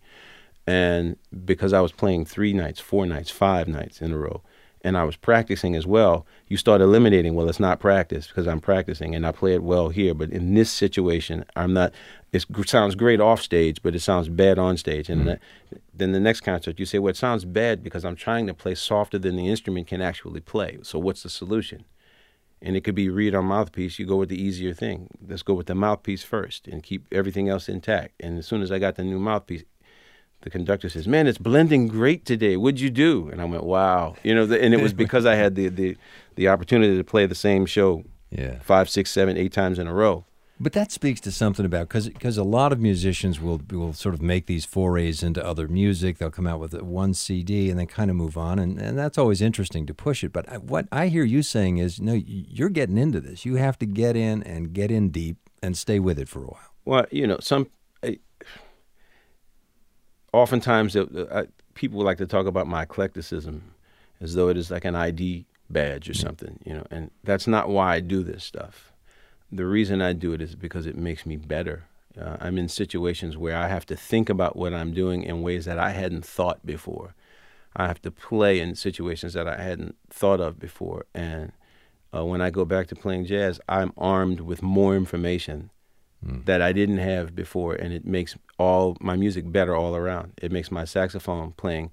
And 0.66 1.16
because 1.46 1.72
I 1.72 1.80
was 1.80 1.94
playing 1.94 2.26
three 2.26 2.52
nights, 2.52 2.82
four 2.82 3.06
nights, 3.06 3.32
five 3.32 3.70
nights 3.70 4.02
in 4.02 4.12
a 4.12 4.18
row, 4.18 4.42
and 4.82 4.98
I 4.98 5.04
was 5.04 5.16
practicing 5.16 5.76
as 5.76 5.88
well, 5.88 6.26
you 6.48 6.58
start 6.58 6.82
eliminating, 6.82 7.36
well, 7.36 7.50
it's 7.50 7.60
not 7.60 7.80
practice 7.80 8.28
because 8.28 8.48
I'm 8.48 8.60
practicing 8.60 9.16
and 9.16 9.26
I 9.26 9.32
play 9.32 9.54
it 9.54 9.63
well 9.63 9.90
here. 9.90 10.13
But 10.13 10.30
in 10.30 10.54
this 10.54 10.72
situation, 10.72 11.46
I'm 11.56 11.74
not, 11.74 11.94
it 12.32 12.46
sounds 12.66 12.96
great 12.96 13.20
off 13.20 13.42
stage, 13.42 13.82
but 13.82 13.96
it 13.96 14.02
sounds 14.02 14.30
bad 14.30 14.60
on 14.60 14.78
stage. 14.78 15.10
And 15.10 15.26
mm-hmm. 15.26 15.78
then 15.94 16.12
the 16.12 16.20
next 16.20 16.42
concert, 16.42 16.80
you 16.80 16.86
say, 16.86 17.00
well, 17.00 17.10
it 17.10 17.18
sounds 17.18 17.44
bad 17.44 17.84
because 17.84 18.06
I'm 18.06 18.16
trying 18.16 18.48
to 18.48 18.54
play 18.54 18.76
softer 18.76 19.18
than 19.18 19.36
the 19.36 19.48
instrument 19.48 19.88
can 19.88 20.02
actually 20.02 20.42
play. 20.42 20.78
So 20.84 21.00
what's 21.00 21.24
the 21.24 21.30
solution? 21.30 21.86
And 22.62 22.76
it 22.76 22.84
could 22.84 22.96
be 22.96 23.10
read 23.10 23.36
on 23.36 23.46
mouthpiece. 23.46 24.00
You 24.00 24.06
go 24.06 24.16
with 24.16 24.30
the 24.30 24.42
easier 24.42 24.74
thing. 24.74 25.10
Let's 25.28 25.44
go 25.44 25.54
with 25.54 25.68
the 25.68 25.76
mouthpiece 25.76 26.24
first 26.24 26.68
and 26.68 26.82
keep 26.82 27.06
everything 27.12 27.50
else 27.50 27.70
intact. 27.70 28.13
And 28.20 28.40
as 28.40 28.48
soon 28.48 28.62
as 28.62 28.72
I 28.72 28.80
got 28.80 28.96
the 28.96 29.04
new 29.04 29.20
mouthpiece, 29.20 29.63
the 30.41 30.50
conductor 30.50 30.89
says, 30.89 31.08
"Man, 31.08 31.28
it's 31.28 31.38
blending 31.38 31.88
great 31.88 32.26
today. 32.26 32.58
What'd 32.58 32.80
you 32.80 32.89
do?" 32.89 33.30
And 33.30 33.41
I 33.41 33.45
went, 33.45 33.63
"Wow." 33.63 34.15
You 34.23 34.36
know, 34.36 34.45
the, 34.45 34.62
and 34.62 34.73
it 34.73 34.82
was 34.82 34.93
because 34.93 35.26
I 35.26 35.36
had 35.36 35.56
the, 35.56 35.69
the 35.69 35.97
the 36.36 36.47
opportunity 36.47 36.95
to 36.97 37.04
play 37.04 37.26
the 37.26 37.36
same 37.36 37.65
show, 37.65 38.04
yeah, 38.30 38.60
five, 38.60 38.89
six, 38.89 39.12
seven, 39.12 39.38
eight 39.38 39.52
times 39.52 39.80
in 39.80 39.88
a 39.88 39.93
row. 39.93 40.26
But 40.60 40.73
that 40.73 40.91
speaks 40.91 41.21
to 41.21 41.32
something 41.32 41.65
about 41.65 41.88
because 41.88 42.10
because 42.10 42.38
a 42.38 42.43
lot 42.43 42.71
of 42.71 42.80
musicians 42.80 43.39
will 43.39 43.62
will 43.69 43.93
sort 43.93 44.15
of 44.15 44.21
make 44.21 44.47
these 44.47 44.65
forays 44.65 45.21
into 45.21 45.45
other 45.45 45.67
music. 45.67 46.17
They'll 46.17 46.32
come 46.32 46.47
out 46.47 46.60
with 46.60 46.73
one 46.82 47.13
CD 47.13 47.69
and 47.69 47.80
then 47.80 47.86
kind 47.86 48.10
of 48.10 48.15
move 48.15 48.38
on, 48.38 48.58
and, 48.58 48.80
and 48.82 48.97
that's 48.97 49.19
always 49.19 49.41
interesting 49.41 49.86
to 49.86 49.93
push 49.93 50.23
it. 50.23 50.34
But 50.34 50.63
what 50.63 50.88
I 50.91 51.08
hear 51.10 51.23
you 51.23 51.43
saying 51.43 51.78
is, 51.78 52.02
no, 52.02 52.13
you're 52.13 52.69
getting 52.69 52.97
into 52.97 53.21
this. 53.21 53.45
You 53.45 53.56
have 53.56 53.78
to 53.80 53.86
get 53.86 54.15
in 54.15 54.41
and 54.43 54.73
get 54.73 54.89
in 54.89 55.10
deep 55.10 55.38
and 55.62 55.78
stay 55.78 56.00
with 56.00 56.17
it 56.17 56.28
for 56.28 56.43
a 56.43 56.47
while. 56.47 56.73
Well, 56.86 57.06
you 57.12 57.28
know, 57.28 57.38
some 57.39 57.67
oftentimes 60.34 60.96
uh, 60.96 61.46
people 61.74 62.02
like 62.02 62.18
to 62.18 62.28
talk 62.28 62.46
about 62.46 62.68
my 62.68 62.84
eclecticism 62.84 63.62
as 64.20 64.34
though 64.36 64.50
it 64.50 64.58
is 64.58 64.72
like 64.72 64.86
an 64.86 64.96
ID 64.96 65.46
badge 65.70 66.10
or 66.10 66.13
something, 66.13 66.60
you 66.66 66.74
know, 66.74 66.86
and 66.90 67.12
that's 67.24 67.48
not 67.48 67.70
why 67.70 67.96
I 67.96 68.00
do 68.00 68.24
this 68.24 68.44
stuff. 68.44 68.92
The 69.52 69.66
reason 69.66 70.02
I 70.02 70.13
do 70.13 70.34
it 70.34 70.42
is 70.42 70.56
because 70.56 70.86
it 70.86 70.98
makes 70.98 71.26
me 71.26 71.38
better. 71.38 71.86
Uh, 72.20 72.38
I'm 72.40 72.58
in 72.58 72.68
situations 72.68 73.38
where 73.38 73.56
I 73.56 73.68
have 73.68 73.86
to 73.88 73.96
think 73.96 74.30
about 74.30 74.56
what 74.56 74.74
I'm 74.74 74.94
doing 74.94 75.24
in 75.24 75.42
ways 75.42 75.66
that 75.66 75.78
I 75.78 75.92
hadn't 75.92 76.26
thought 76.26 76.66
before. 76.66 77.13
I 77.76 77.88
have 77.88 78.02
to 78.02 78.12
play 78.12 78.60
in 78.60 78.76
situations 78.76 79.34
that 79.34 79.48
I 79.48 79.62
hadn't 79.62 79.96
thought 80.10 80.42
of 80.42 80.58
before. 80.58 81.06
And 81.13 81.52
uh, 82.13 82.26
when 82.26 82.42
I 82.42 82.50
go 82.50 82.66
back 82.66 82.88
to 82.88 82.96
playing 82.96 83.26
jazz, 83.26 83.60
I'm 83.70 83.94
armed 83.98 84.42
with 84.42 84.63
more 84.63 84.96
information 84.96 85.70
mm. 86.26 86.46
that 86.46 86.62
I 86.62 86.72
didn't 86.72 86.98
have 86.98 87.36
before, 87.36 87.74
and 87.76 87.94
it 87.94 88.06
makes 88.06 88.36
all 88.58 88.98
my 89.00 89.16
music 89.16 89.52
better 89.52 89.76
all 89.76 89.96
around. 89.96 90.34
It 90.42 90.52
makes 90.52 90.72
my 90.72 90.86
saxophone 90.86 91.54
playing 91.54 91.92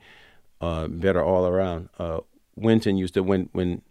uh, 0.60 0.88
better 0.88 1.22
all 1.22 1.46
around. 1.46 1.88
Uh, 1.98 2.20
Wynton 2.56 2.96
used 2.96 3.14
to 3.14 3.22
when 3.22 3.48
when 3.52 3.82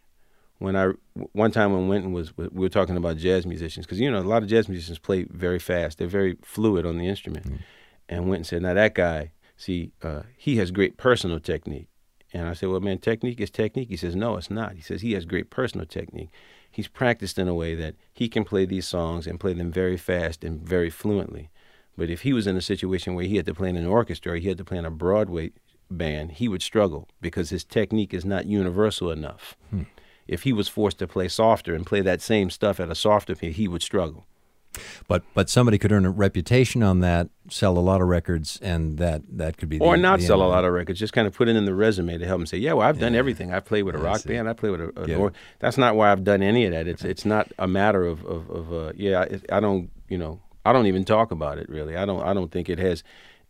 when 0.60 0.76
I 0.76 0.92
one 1.34 1.52
time 1.52 1.74
when 1.74 1.88
Wynton 1.88 2.14
was 2.14 2.36
we 2.38 2.48
were 2.48 2.70
talking 2.70 2.98
about 2.98 3.18
jazz 3.18 3.46
musicians 3.46 3.86
because 3.86 4.00
you 4.00 4.10
know 4.10 4.20
a 4.20 4.22
lot 4.22 4.44
of 4.44 4.50
jazz 4.50 4.70
musicians 4.70 5.00
play 5.00 5.26
very 5.30 5.60
fast. 5.60 5.98
They're 5.98 6.08
very 6.08 6.38
fluid 6.42 6.86
on 6.86 6.98
the 6.98 7.08
instrument. 7.08 7.48
Mm. 7.48 7.60
And 8.10 8.30
Wynton 8.30 8.44
said, 8.46 8.62
"Now 8.62 8.74
that 8.74 8.96
guy, 8.96 9.32
see, 9.56 9.92
uh, 10.02 10.24
he 10.38 10.58
has 10.58 10.72
great 10.72 10.98
personal 10.98 11.40
technique." 11.40 11.88
And 12.34 12.48
I 12.48 12.54
said, 12.54 12.70
"Well, 12.70 12.80
man, 12.80 12.98
technique 12.98 13.40
is 13.40 13.50
technique." 13.50 13.90
He 13.90 13.98
says, 13.98 14.16
"No, 14.16 14.38
it's 14.38 14.50
not." 14.50 14.74
He 14.74 14.82
says 14.82 15.02
he 15.02 15.14
has 15.14 15.26
great 15.26 15.50
personal 15.50 15.86
technique 15.86 16.30
he's 16.74 16.88
practiced 16.88 17.38
in 17.38 17.48
a 17.48 17.54
way 17.54 17.76
that 17.76 17.96
he 18.12 18.28
can 18.28 18.44
play 18.44 18.66
these 18.66 18.88
songs 18.88 19.28
and 19.28 19.40
play 19.40 19.54
them 19.54 19.72
very 19.72 19.96
fast 19.96 20.44
and 20.44 20.62
very 20.62 20.90
fluently. 20.90 21.50
But 21.96 22.10
if 22.10 22.22
he 22.22 22.34
was 22.34 22.48
in 22.48 22.58
a 22.58 22.62
situation 22.62 23.14
where 23.14 23.26
he 23.26 23.38
had 23.38 23.46
to 23.46 23.54
play 23.54 23.70
in 23.70 23.78
an 23.78 23.86
orchestra 23.86 24.34
or 24.34 24.36
he 24.38 24.48
had 24.48 24.58
to 24.58 24.66
play 24.66 24.80
in 24.80 24.86
a 24.86 24.92
Broadway 24.92 25.52
band, 25.92 26.34
he 26.34 26.48
would 26.48 26.64
struggle 26.64 27.08
because 27.22 27.52
his 27.52 27.64
technique 27.64 28.14
is 28.14 28.26
not 28.26 28.48
universal 28.48 29.12
enough. 29.12 29.56
Hmm. 29.70 29.84
If 30.28 30.44
he 30.44 30.54
was 30.54 30.68
forced 30.68 30.98
to 31.00 31.08
play 31.08 31.28
softer 31.28 31.76
and 31.76 31.86
play 31.86 32.02
that 32.02 32.22
same 32.22 32.50
stuff 32.50 32.80
at 32.80 32.90
a 32.90 32.96
softer 32.96 33.36
pitch, 33.36 33.58
he 33.58 33.68
would 33.68 33.84
struggle. 33.84 34.26
But 35.08 35.24
but 35.34 35.50
somebody 35.50 35.78
could 35.78 35.92
earn 35.92 36.06
a 36.06 36.10
reputation 36.10 36.84
on 36.84 37.00
that, 37.00 37.30
sell 37.50 37.78
a 37.78 37.80
lot 37.80 38.02
of 38.02 38.08
records, 38.08 38.60
and 38.62 38.98
that 38.98 39.22
that 39.30 39.58
could 39.58 39.70
be 39.70 39.80
or 39.80 39.98
not 39.98 40.20
the 40.20 40.26
sell 40.26 40.42
a 40.42 40.48
lot 40.48 40.66
of 40.66 40.74
records. 40.74 41.00
Just 41.00 41.14
kind 41.14 41.28
of 41.28 41.34
put 41.34 41.48
it 41.48 41.56
in 41.56 41.66
the 41.66 41.76
resume 41.76 42.18
to 42.18 42.26
help 42.26 42.40
them 42.40 42.46
say, 42.46 42.58
yeah, 42.58 42.74
well, 42.74 42.88
I've 42.88 43.00
done 43.00 43.16
everything. 43.16 43.54
I 43.54 43.60
played 43.60 43.84
with 43.84 43.96
a 43.96 44.00
rock 44.00 44.24
band. 44.24 44.50
I 44.50 44.54
played 44.54 44.72
with 44.72 44.82
a, 44.82 45.02
a 45.02 45.08
yeah. 45.08 45.16
or 45.18 45.34
that's 45.60 45.78
not 45.78 45.96
why 45.96 46.12
I've 46.12 46.24
done 46.24 46.42
any 46.42 46.66
of 46.66 46.72
that. 46.72 46.88
It's 46.88 47.04
it's 47.04 47.26
not 47.26 47.52
a 47.60 47.68
matter 47.68 48.06
of 48.06 48.26
of, 48.26 48.50
of 48.50 48.74
uh, 48.74 48.94
yeah. 48.96 49.26
I 49.52 49.60
don't 49.60 49.90
you 50.10 50.18
know 50.18 50.42
I 50.66 50.74
don't 50.74 50.88
even 50.88 51.06
talk 51.06 51.32
about 51.32 51.58
it 51.58 51.70
really. 51.70 51.96
I 51.96 52.06
don't 52.06 52.24
I 52.24 52.34
don't 52.34 52.52
think 52.52 52.70
it 52.70 52.80
has 52.80 53.04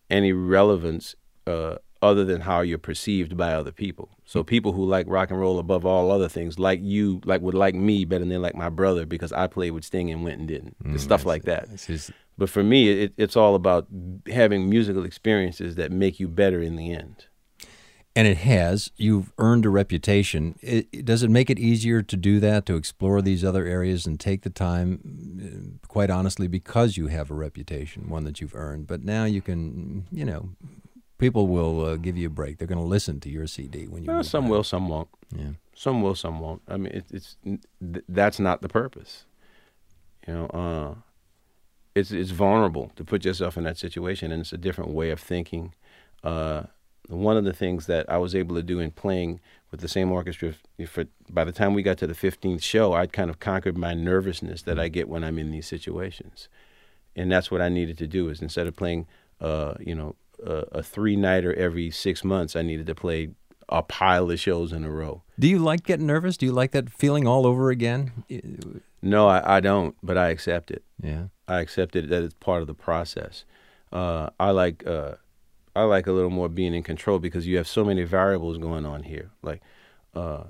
any 0.10 0.34
relevance. 0.34 1.16
Uh, 1.46 1.76
other 2.04 2.26
than 2.26 2.42
how 2.42 2.62
you're 2.62 2.78
perceived 2.78 3.38
by 3.38 3.54
other 3.54 3.72
people. 3.72 4.10
So 4.26 4.44
people 4.44 4.74
who 4.74 4.86
like 4.86 5.06
rock 5.08 5.32
and 5.32 5.40
roll 5.40 5.58
above 5.58 5.86
all 5.86 6.12
other 6.12 6.28
things, 6.28 6.60
like 6.60 6.80
you, 6.82 7.22
like 7.26 7.42
would 7.42 7.56
like 7.56 7.74
me 7.74 8.06
better 8.06 8.26
than 8.26 8.42
like 8.42 8.56
my 8.56 8.70
brother 8.70 9.06
because 9.06 9.32
I 9.32 9.48
played 9.48 9.72
with 9.72 9.86
Sting 9.86 10.12
and 10.12 10.24
went 10.24 10.40
and 10.40 10.48
didn't. 10.48 10.84
Mm, 10.84 11.00
stuff 11.00 11.26
like 11.26 11.44
that. 11.44 11.70
Just... 11.78 12.12
But 12.38 12.50
for 12.50 12.64
me, 12.64 12.90
it, 12.90 13.14
it's 13.18 13.36
all 13.36 13.56
about 13.56 13.88
having 14.28 14.70
musical 14.70 15.06
experiences 15.06 15.76
that 15.76 15.92
make 15.92 16.20
you 16.20 16.28
better 16.28 16.62
in 16.62 16.76
the 16.76 16.92
end. 16.92 17.28
And 18.16 18.28
it 18.28 18.38
has. 18.38 18.92
You've 18.96 19.32
earned 19.40 19.66
a 19.66 19.70
reputation. 19.70 20.56
It, 20.62 21.04
does 21.04 21.24
it 21.24 21.32
make 21.32 21.50
it 21.50 21.58
easier 21.58 22.04
to 22.04 22.16
do 22.16 22.40
that, 22.42 22.66
to 22.68 22.76
explore 22.76 23.22
these 23.24 23.44
other 23.44 23.66
areas 23.66 24.06
and 24.06 24.20
take 24.20 24.44
the 24.44 24.52
time, 24.52 25.80
quite 25.88 26.12
honestly, 26.12 26.48
because 26.48 26.96
you 26.96 27.08
have 27.08 27.32
a 27.32 27.34
reputation, 27.34 28.10
one 28.10 28.24
that 28.26 28.40
you've 28.40 28.54
earned? 28.54 28.86
But 28.86 29.04
now 29.04 29.26
you 29.26 29.42
can, 29.42 30.06
you 30.12 30.26
know, 30.26 30.50
people 31.24 31.48
will 31.48 31.86
uh, 31.86 31.96
give 31.96 32.18
you 32.18 32.28
a 32.28 32.30
break. 32.30 32.58
They're 32.58 32.68
going 32.68 32.80
to 32.80 32.84
listen 32.84 33.20
to 33.22 33.30
your 33.30 33.48
CD 33.48 33.88
when 33.88 34.04
you. 34.04 34.12
Well, 34.12 34.24
some 34.24 34.46
back. 34.46 34.52
will, 34.52 34.64
some 34.64 34.90
won't. 34.90 35.08
Yeah. 35.36 35.52
Some 35.74 36.02
will, 36.02 36.16
some 36.16 36.40
won't. 36.40 36.62
I 36.68 36.78
mean, 36.78 36.92
it, 36.94 37.06
it's 37.12 37.38
th- 37.44 38.06
that's 38.10 38.40
not 38.40 38.62
the 38.62 38.70
purpose. 38.70 39.26
You 40.28 40.34
know, 40.34 40.46
uh, 40.48 40.96
it's 41.96 42.12
it's 42.12 42.32
vulnerable 42.32 42.92
to 42.96 43.04
put 43.04 43.26
yourself 43.26 43.58
in 43.58 43.64
that 43.64 43.78
situation, 43.78 44.32
and 44.32 44.42
it's 44.42 44.54
a 44.54 44.58
different 44.58 44.92
way 44.92 45.12
of 45.12 45.20
thinking. 45.20 45.74
Uh, 46.24 46.64
one 47.08 47.38
of 47.38 47.44
the 47.44 47.54
things 47.54 47.86
that 47.88 48.10
I 48.10 48.18
was 48.18 48.34
able 48.34 48.56
to 48.56 48.64
do 48.64 48.80
in 48.80 48.92
playing 48.92 49.42
with 49.72 49.82
the 49.82 49.90
same 49.90 50.10
orchestra, 50.10 50.54
for, 50.88 51.06
by 51.30 51.44
the 51.44 51.52
time 51.52 51.74
we 51.74 51.84
got 51.84 51.98
to 51.98 52.08
the 52.08 52.14
15th 52.14 52.64
show, 52.64 52.94
I'd 52.94 53.12
kind 53.12 53.30
of 53.30 53.40
conquered 53.40 53.78
my 53.78 53.94
nervousness 53.94 54.62
that 54.62 54.80
I 54.80 54.88
get 54.88 55.10
when 55.10 55.22
I'm 55.22 55.38
in 55.38 55.52
these 55.52 55.68
situations, 55.68 56.48
and 57.16 57.32
that's 57.32 57.52
what 57.52 57.62
I 57.62 57.70
needed 57.70 57.98
to 58.00 58.08
do. 58.08 58.30
Is 58.30 58.42
instead 58.42 58.68
of 58.68 58.76
playing, 58.76 59.08
uh, 59.42 59.76
you 59.80 59.96
know, 59.96 60.16
a, 60.46 60.80
a 60.80 60.84
three 60.84 61.16
nighter 61.16 61.54
every 61.54 61.92
six 61.92 62.24
months. 62.24 62.56
I 62.56 62.62
needed 62.62 62.88
to 62.88 62.96
play 62.96 63.30
a 63.70 63.82
pile 63.82 64.30
of 64.30 64.40
shows 64.40 64.72
in 64.72 64.84
a 64.84 64.92
row. 64.92 65.24
Do 65.40 65.48
you 65.48 65.60
like 65.60 65.84
getting 65.84 66.06
nervous? 66.06 66.38
Do 66.38 66.46
you 66.46 66.52
like 66.52 66.72
that 66.72 66.90
feeling 66.90 67.28
all 67.28 67.48
over 67.48 67.70
again? 67.70 68.12
No, 69.02 69.28
I, 69.28 69.58
I 69.58 69.60
don't, 69.60 69.96
but 70.04 70.18
I 70.18 70.30
accept 70.30 70.72
it. 70.72 70.84
Yeah, 71.02 71.26
I 71.48 71.60
accept 71.60 71.96
it 71.96 72.10
that 72.10 72.24
it's 72.24 72.36
part 72.36 72.62
of 72.62 72.68
the 72.68 72.74
process. 72.74 73.46
Uh, 73.92 74.30
I 74.40 74.52
like 74.52 74.86
uh, 74.86 75.16
I 75.76 75.84
like 75.84 76.08
a 76.08 76.12
little 76.12 76.30
more 76.30 76.50
being 76.50 76.74
in 76.74 76.84
control 76.84 77.20
because 77.20 77.48
you 77.48 77.58
have 77.58 77.68
so 77.68 77.84
many 77.84 78.04
variables 78.04 78.58
going 78.58 78.86
on 78.86 79.04
here. 79.04 79.32
Like 79.42 79.62
uh, 80.14 80.46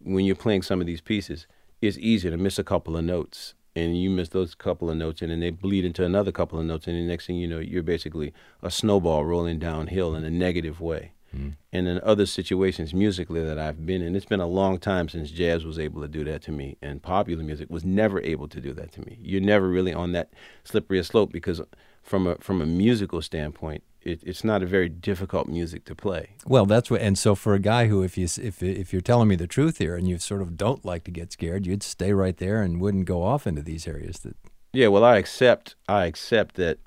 when 0.00 0.24
you're 0.24 0.36
playing 0.36 0.62
some 0.62 0.80
of 0.80 0.86
these 0.86 1.00
pieces, 1.00 1.46
it's 1.80 1.98
easy 1.98 2.30
to 2.30 2.36
miss 2.36 2.58
a 2.58 2.64
couple 2.64 2.96
of 2.96 3.04
notes 3.04 3.54
and 3.74 4.00
you 4.00 4.10
miss 4.10 4.28
those 4.30 4.54
couple 4.54 4.90
of 4.90 4.96
notes 4.96 5.22
and 5.22 5.30
then 5.30 5.40
they 5.40 5.50
bleed 5.50 5.84
into 5.84 6.04
another 6.04 6.32
couple 6.32 6.58
of 6.58 6.66
notes 6.66 6.86
and 6.86 6.96
the 6.96 7.02
next 7.02 7.26
thing 7.26 7.36
you 7.36 7.46
know 7.46 7.58
you're 7.58 7.82
basically 7.82 8.32
a 8.62 8.70
snowball 8.70 9.24
rolling 9.24 9.58
downhill 9.58 10.14
in 10.14 10.24
a 10.24 10.30
negative 10.30 10.80
way 10.80 11.12
mm. 11.36 11.54
and 11.72 11.88
in 11.88 12.00
other 12.02 12.26
situations 12.26 12.92
musically 12.92 13.42
that 13.44 13.58
I've 13.58 13.84
been 13.84 14.02
in. 14.02 14.14
It's 14.14 14.26
been 14.26 14.40
a 14.40 14.46
long 14.46 14.78
time 14.78 15.08
since 15.08 15.30
jazz 15.30 15.64
was 15.64 15.78
able 15.78 16.02
to 16.02 16.08
do 16.08 16.24
that 16.24 16.42
to 16.42 16.52
me, 16.52 16.76
and 16.82 17.02
popular 17.02 17.42
music 17.42 17.70
was 17.70 17.84
never 17.84 18.20
able 18.20 18.48
to 18.48 18.60
do 18.60 18.72
that 18.74 18.92
to 18.92 19.00
me. 19.00 19.18
You're 19.22 19.40
never 19.40 19.68
really 19.68 19.94
on 19.94 20.12
that 20.12 20.30
slippery 20.64 21.02
slope 21.02 21.32
because, 21.32 21.60
from 22.02 22.26
a 22.26 22.36
from 22.36 22.60
a 22.60 22.66
musical 22.66 23.22
standpoint, 23.22 23.82
it, 24.04 24.22
it's 24.24 24.44
not 24.44 24.62
a 24.62 24.66
very 24.66 24.88
difficult 24.88 25.48
music 25.48 25.84
to 25.86 25.94
play. 25.94 26.30
Well, 26.46 26.66
that's 26.66 26.90
what, 26.90 27.00
and 27.00 27.18
so 27.18 27.34
for 27.34 27.54
a 27.54 27.58
guy 27.58 27.86
who, 27.86 28.02
if 28.02 28.18
you 28.18 28.24
if 28.24 28.62
if 28.62 28.92
you're 28.92 29.02
telling 29.02 29.28
me 29.28 29.36
the 29.36 29.46
truth 29.46 29.78
here, 29.78 29.96
and 29.96 30.08
you 30.08 30.18
sort 30.18 30.42
of 30.42 30.56
don't 30.56 30.84
like 30.84 31.04
to 31.04 31.10
get 31.10 31.32
scared, 31.32 31.66
you'd 31.66 31.82
stay 31.82 32.12
right 32.12 32.36
there 32.36 32.62
and 32.62 32.80
wouldn't 32.80 33.06
go 33.06 33.22
off 33.22 33.46
into 33.46 33.62
these 33.62 33.86
areas 33.86 34.20
that. 34.20 34.36
Yeah, 34.72 34.88
well, 34.88 35.04
I 35.04 35.16
accept 35.18 35.74
I 35.88 36.06
accept 36.06 36.54
that 36.56 36.78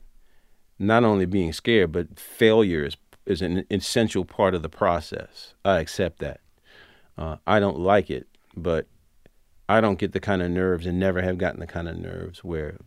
not 0.80 1.04
only 1.04 1.26
being 1.26 1.54
scared, 1.54 1.92
but 1.92 2.20
failure 2.20 2.86
is 2.86 2.98
is 3.26 3.42
an 3.42 3.66
essential 3.72 4.26
part 4.26 4.54
of 4.54 4.62
the 4.62 4.70
process. 4.70 5.54
I 5.64 5.80
accept 5.80 6.20
that. 6.20 6.42
Uh, 7.18 7.38
I 7.48 7.60
don't 7.60 7.80
like 7.80 8.10
it, 8.10 8.28
but 8.56 8.88
I 9.68 9.82
don't 9.82 9.98
get 9.98 10.12
the 10.12 10.20
kind 10.20 10.42
of 10.42 10.52
nerves 10.52 10.86
and 10.86 11.00
never 11.00 11.22
have 11.22 11.38
gotten 11.38 11.60
the 11.60 11.68
kind 11.68 11.88
of 11.88 11.98
nerves 11.98 12.44
where 12.44 12.78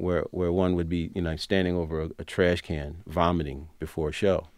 where 0.00 0.22
where 0.30 0.52
one 0.52 0.74
would 0.74 0.88
be, 0.88 1.10
you 1.14 1.22
know, 1.22 1.36
standing 1.36 1.76
over 1.76 2.02
a, 2.02 2.10
a 2.18 2.24
trash 2.24 2.60
can, 2.62 3.02
vomiting 3.06 3.68
before 3.78 4.08
a 4.08 4.12
show. 4.12 4.48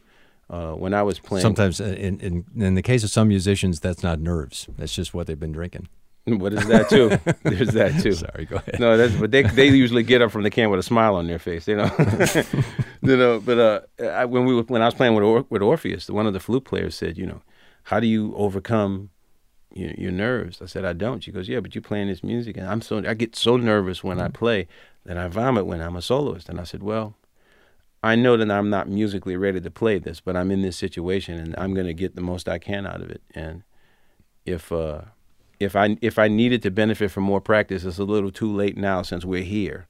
Uh, 0.50 0.72
when 0.72 0.92
I 0.92 1.02
was 1.02 1.18
playing, 1.18 1.42
sometimes 1.42 1.81
uh, 1.81 1.85
in, 1.85 2.20
in 2.20 2.44
in 2.57 2.74
the 2.74 2.83
case 2.83 3.05
of 3.05 3.11
some 3.11 3.28
musicians, 3.28 3.81
that's 3.81 4.02
not 4.02 4.20
nerves. 4.20 4.68
That's 4.76 4.94
just 4.94 5.14
what 5.14 5.26
they've 5.26 5.38
been 5.38 5.52
drinking. 5.52 5.88
What 6.24 6.52
is 6.52 6.66
that 6.68 6.88
too? 6.88 7.09
There's 7.42 7.72
that 7.72 8.00
too. 8.00 8.12
Sorry, 8.12 8.44
go 8.44 8.57
ahead. 8.57 8.78
No, 8.78 8.96
that's 8.96 9.14
but 9.14 9.33
they 9.33 9.42
they 9.42 9.68
usually 9.68 10.05
get 10.05 10.22
up 10.22 10.31
from 10.31 10.42
the 10.42 10.50
can 10.50 10.70
with 10.70 10.78
a 10.78 10.83
smile 10.83 11.16
on 11.16 11.26
their 11.26 11.40
face, 11.40 11.66
you 11.66 11.76
know. 11.76 11.90
you 13.02 13.16
know, 13.16 13.40
but 13.40 13.59
uh, 13.59 13.81
I, 14.05 14.24
when 14.26 14.44
we 14.44 14.55
were, 14.55 14.62
when 14.62 14.83
I 14.83 14.85
was 14.85 14.94
playing 14.94 15.14
with 15.14 15.24
or, 15.24 15.46
with 15.50 15.62
Orpheus, 15.62 16.09
one 16.09 16.26
of 16.26 16.33
the 16.33 16.40
flute 16.40 16.64
players 16.64 16.94
said, 16.94 17.18
you 17.18 17.26
know, 17.26 17.42
how 17.85 17.98
do 17.98 18.07
you 18.07 18.35
overcome 18.37 19.11
your, 19.74 19.90
your 19.92 20.12
nerves? 20.12 20.62
I 20.62 20.66
said, 20.66 20.85
I 20.85 20.92
don't. 20.92 21.24
She 21.24 21.33
goes, 21.33 21.48
yeah, 21.48 21.59
but 21.59 21.74
you're 21.74 21.83
playing 21.83 22.07
this 22.07 22.22
music, 22.22 22.57
and 22.57 22.68
I'm 22.68 22.83
so 22.83 22.98
I 22.98 23.14
get 23.14 23.35
so 23.35 23.57
nervous 23.57 24.05
when 24.05 24.18
mm-hmm. 24.18 24.26
I 24.26 24.31
play 24.31 24.68
that 25.04 25.16
I 25.16 25.28
vomit 25.28 25.66
when 25.66 25.80
I'm 25.80 25.96
a 25.96 26.02
soloist. 26.02 26.48
And 26.48 26.60
I 26.60 26.64
said, 26.64 26.82
well, 26.82 27.14
I 28.02 28.16
know 28.16 28.36
that 28.36 28.50
I'm 28.50 28.70
not 28.70 28.88
musically 28.88 29.36
ready 29.36 29.60
to 29.60 29.70
play 29.70 29.98
this, 29.98 30.20
but 30.20 30.36
I'm 30.36 30.50
in 30.50 30.62
this 30.62 30.76
situation, 30.76 31.38
and 31.38 31.54
I'm 31.56 31.72
going 31.72 31.86
to 31.86 31.94
get 31.94 32.16
the 32.16 32.20
most 32.20 32.48
I 32.48 32.58
can 32.58 32.86
out 32.86 33.00
of 33.00 33.10
it. 33.10 33.22
And 33.34 33.62
if 34.44 34.72
uh, 34.72 35.02
if 35.60 35.76
I 35.76 35.96
if 36.00 36.18
I 36.18 36.26
needed 36.26 36.62
to 36.62 36.70
benefit 36.70 37.10
from 37.12 37.22
more 37.24 37.40
practice, 37.40 37.84
it's 37.84 37.98
a 37.98 38.04
little 38.04 38.32
too 38.32 38.52
late 38.52 38.76
now 38.76 39.02
since 39.02 39.24
we're 39.24 39.44
here, 39.44 39.86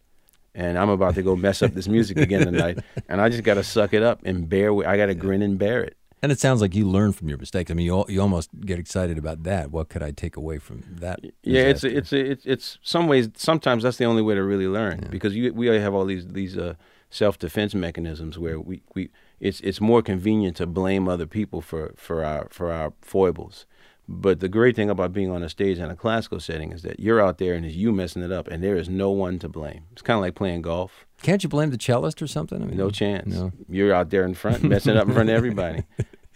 and 0.55 0.77
I'm 0.77 0.91
about 0.91 1.15
to 1.15 1.23
go 1.23 1.37
mess 1.37 1.63
up 1.63 1.73
this 1.73 1.89
music 1.89 2.19
again 2.19 2.45
tonight, 2.45 2.81
and 3.09 3.21
I 3.21 3.31
just 3.31 3.45
got 3.45 3.55
to 3.55 3.65
suck 3.65 3.95
it 3.95 4.03
up 4.03 4.21
and 4.25 4.47
bear. 4.47 4.75
With, 4.75 4.87
I 4.87 4.99
got 4.99 5.07
to 5.07 5.15
grin 5.15 5.41
and 5.41 5.59
bear 5.59 5.83
it. 5.83 5.97
And 6.23 6.31
it 6.31 6.39
sounds 6.39 6.61
like 6.61 6.75
you 6.75 6.89
learn 6.89 7.13
from 7.13 7.29
your 7.29 7.39
mistakes. 7.39 7.71
I 7.71 7.75
mean, 7.75 7.87
you 7.87 8.05
you 8.09 8.21
almost 8.21 8.51
get 8.61 8.79
excited 8.79 9.19
about 9.19 9.43
that. 9.43 9.73
What 9.73 9.89
could 9.89 10.03
I 10.03 10.13
take 10.13 10.37
away 10.37 10.59
from 10.59 10.85
that? 10.89 11.21
Yeah, 11.43 11.63
it's 11.63 11.83
a, 11.83 11.97
it's 11.97 12.13
a, 12.13 12.31
it's 12.31 12.47
it's 12.47 12.79
some 12.83 13.09
ways. 13.09 13.29
Sometimes 13.35 13.83
that's 13.83 13.97
the 13.97 14.05
only 14.05 14.23
way 14.23 14.35
to 14.37 14.43
really 14.43 14.69
learn 14.69 15.01
yeah. 15.03 15.09
because 15.09 15.35
you, 15.35 15.53
we 15.53 15.67
have 15.67 15.95
all 15.95 16.05
these 16.05 16.29
these 16.29 16.57
uh, 16.57 16.75
self 17.11 17.39
defense 17.39 17.75
mechanisms 17.75 18.39
where 18.39 18.61
we, 18.61 18.83
we 18.95 19.11
it's 19.41 19.61
it's 19.63 19.81
more 19.81 20.01
convenient 20.01 20.57
to 20.59 20.67
blame 20.67 21.09
other 21.09 21.27
people 21.27 21.61
for 21.61 21.93
for 21.97 22.25
our 22.25 22.47
for 22.51 22.71
our 22.71 22.93
foibles 23.01 23.67
but 24.09 24.41
the 24.41 24.49
great 24.49 24.75
thing 24.75 24.91
about 24.91 25.13
being 25.13 25.31
on 25.31 25.43
a 25.43 25.49
stage 25.49 25.79
in 25.79 25.91
a 25.91 25.97
classical 25.97 26.41
setting 26.41 26.73
is 26.73 26.83
that 26.83 26.99
you're 26.99 27.21
out 27.21 27.39
there 27.39 27.55
and 27.55 27.65
it's 27.65 27.77
you 27.77 27.93
messing 27.93 28.23
it 28.23 28.33
up, 28.33 28.49
and 28.49 28.63
there 28.63 28.77
is 28.77 28.89
no 28.89 29.11
one 29.11 29.39
to 29.39 29.49
blame. 29.49 29.85
It's 29.93 30.03
kind 30.03 30.17
of 30.17 30.23
like 30.23 30.35
playing 30.35 30.63
golf. 30.63 31.07
Can't 31.23 31.43
you 31.43 31.49
blame 31.49 31.71
the 31.71 31.79
cellist 31.79 32.21
or 32.21 32.27
something? 32.27 32.61
I 32.63 32.67
mean, 32.67 32.77
no 32.77 32.91
chance. 32.91 33.35
No. 33.35 33.53
You're 33.69 33.95
out 33.95 34.11
there 34.11 34.25
in 34.25 34.35
front, 34.35 34.63
messing 34.65 34.97
up 34.97 35.07
in 35.07 35.15
front 35.15 35.29
of 35.29 35.35
everybody. 35.37 35.85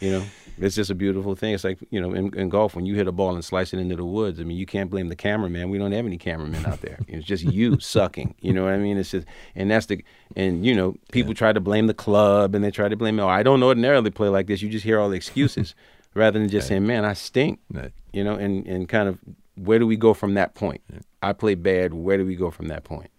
You 0.01 0.13
know, 0.13 0.25
it's 0.59 0.77
just 0.77 0.91
a 0.91 0.95
beautiful 0.95 1.35
thing. 1.35 1.55
It's 1.55 1.65
like 1.65 1.79
you 1.91 2.01
know, 2.01 2.13
in, 2.13 2.37
in, 2.37 2.49
golf 2.49 2.75
when 2.77 2.87
you 2.87 2.95
hit 2.95 3.09
a 3.09 3.13
ball 3.13 3.35
and 3.35 3.45
slice 3.45 3.73
it 3.73 3.79
into 3.79 3.97
the 3.97 4.05
woods. 4.05 4.39
I 4.41 4.45
mean, 4.45 4.57
you 4.59 4.67
can't 4.67 4.91
blame 4.91 5.09
the 5.09 5.17
cameraman. 5.17 5.71
We 5.71 5.79
don't 5.79 5.93
have 5.93 6.07
any 6.07 6.19
cameramen 6.19 6.67
out 6.67 6.83
there. 6.83 6.99
It's 7.09 7.27
just 7.27 7.45
you 7.45 7.79
sucking. 7.81 8.35
You 8.41 8.53
know 8.53 8.65
what 8.65 8.75
I 8.75 8.79
mean? 8.79 8.99
It's 8.99 9.11
just, 9.11 9.27
and 9.55 9.71
that's 9.71 9.87
the, 9.87 10.05
and 10.37 10.65
you 10.65 10.75
know, 10.75 10.97
people 11.13 11.33
yeah. 11.33 11.39
try 11.39 11.53
to 11.53 11.61
blame 11.61 11.87
the 11.87 11.95
club 11.95 12.55
and 12.55 12.63
they 12.63 12.71
try 12.71 12.89
to 12.89 12.97
blame. 12.97 13.19
Oh, 13.19 13.29
I 13.29 13.43
don't 13.43 13.63
ordinarily 13.63 14.11
play 14.11 14.29
like 14.29 14.47
this. 14.47 14.63
You 14.63 14.69
just 14.69 14.85
hear 14.85 15.01
all 15.01 15.09
the 15.09 15.17
excuses 15.17 15.75
rather 16.15 16.39
than 16.39 16.49
just 16.49 16.67
right. 16.67 16.69
saying, 16.69 16.87
"Man, 16.87 17.05
I 17.05 17.15
stink," 17.15 17.61
right. 17.73 17.93
you 18.13 18.23
know, 18.23 18.35
and 18.35 18.67
and 18.67 18.89
kind 18.89 19.09
of 19.09 19.19
where 19.57 19.79
do 19.79 19.87
we 19.87 19.97
go 19.97 20.15
from 20.15 20.35
that 20.35 20.55
point? 20.55 20.83
Yeah. 20.93 21.01
I 21.23 21.33
play 21.33 21.55
bad. 21.55 21.95
Where 21.95 22.19
do 22.19 22.27
we 22.27 22.37
go 22.37 22.51
from 22.51 22.69
that 22.69 22.85
point? 22.85 23.11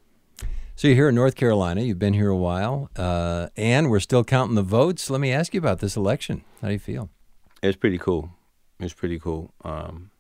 So 0.78 0.88
you're 0.88 0.96
here 0.96 1.10
in 1.10 1.16
North 1.16 1.34
Carolina. 1.34 1.82
You've 1.82 1.98
been 1.98 2.14
here 2.14 2.30
a 2.30 2.38
while, 2.38 2.92
uh, 2.96 3.48
and 3.58 3.90
we're 3.90 4.00
still 4.00 4.24
counting 4.24 4.54
the 4.54 4.62
votes. 4.62 5.10
Let 5.10 5.20
me 5.20 5.32
ask 5.32 5.56
you 5.56 5.60
about 5.60 5.80
this 5.80 5.98
election. 5.98 6.44
How 6.62 6.68
do 6.68 6.74
you 6.74 6.80
feel? 6.80 7.10
It's 7.64 7.76
pretty 7.76 7.98
cool. 7.98 8.30
It's 8.80 8.94
pretty 8.94 9.18
cool. 9.18 9.56
Um, 9.64 10.12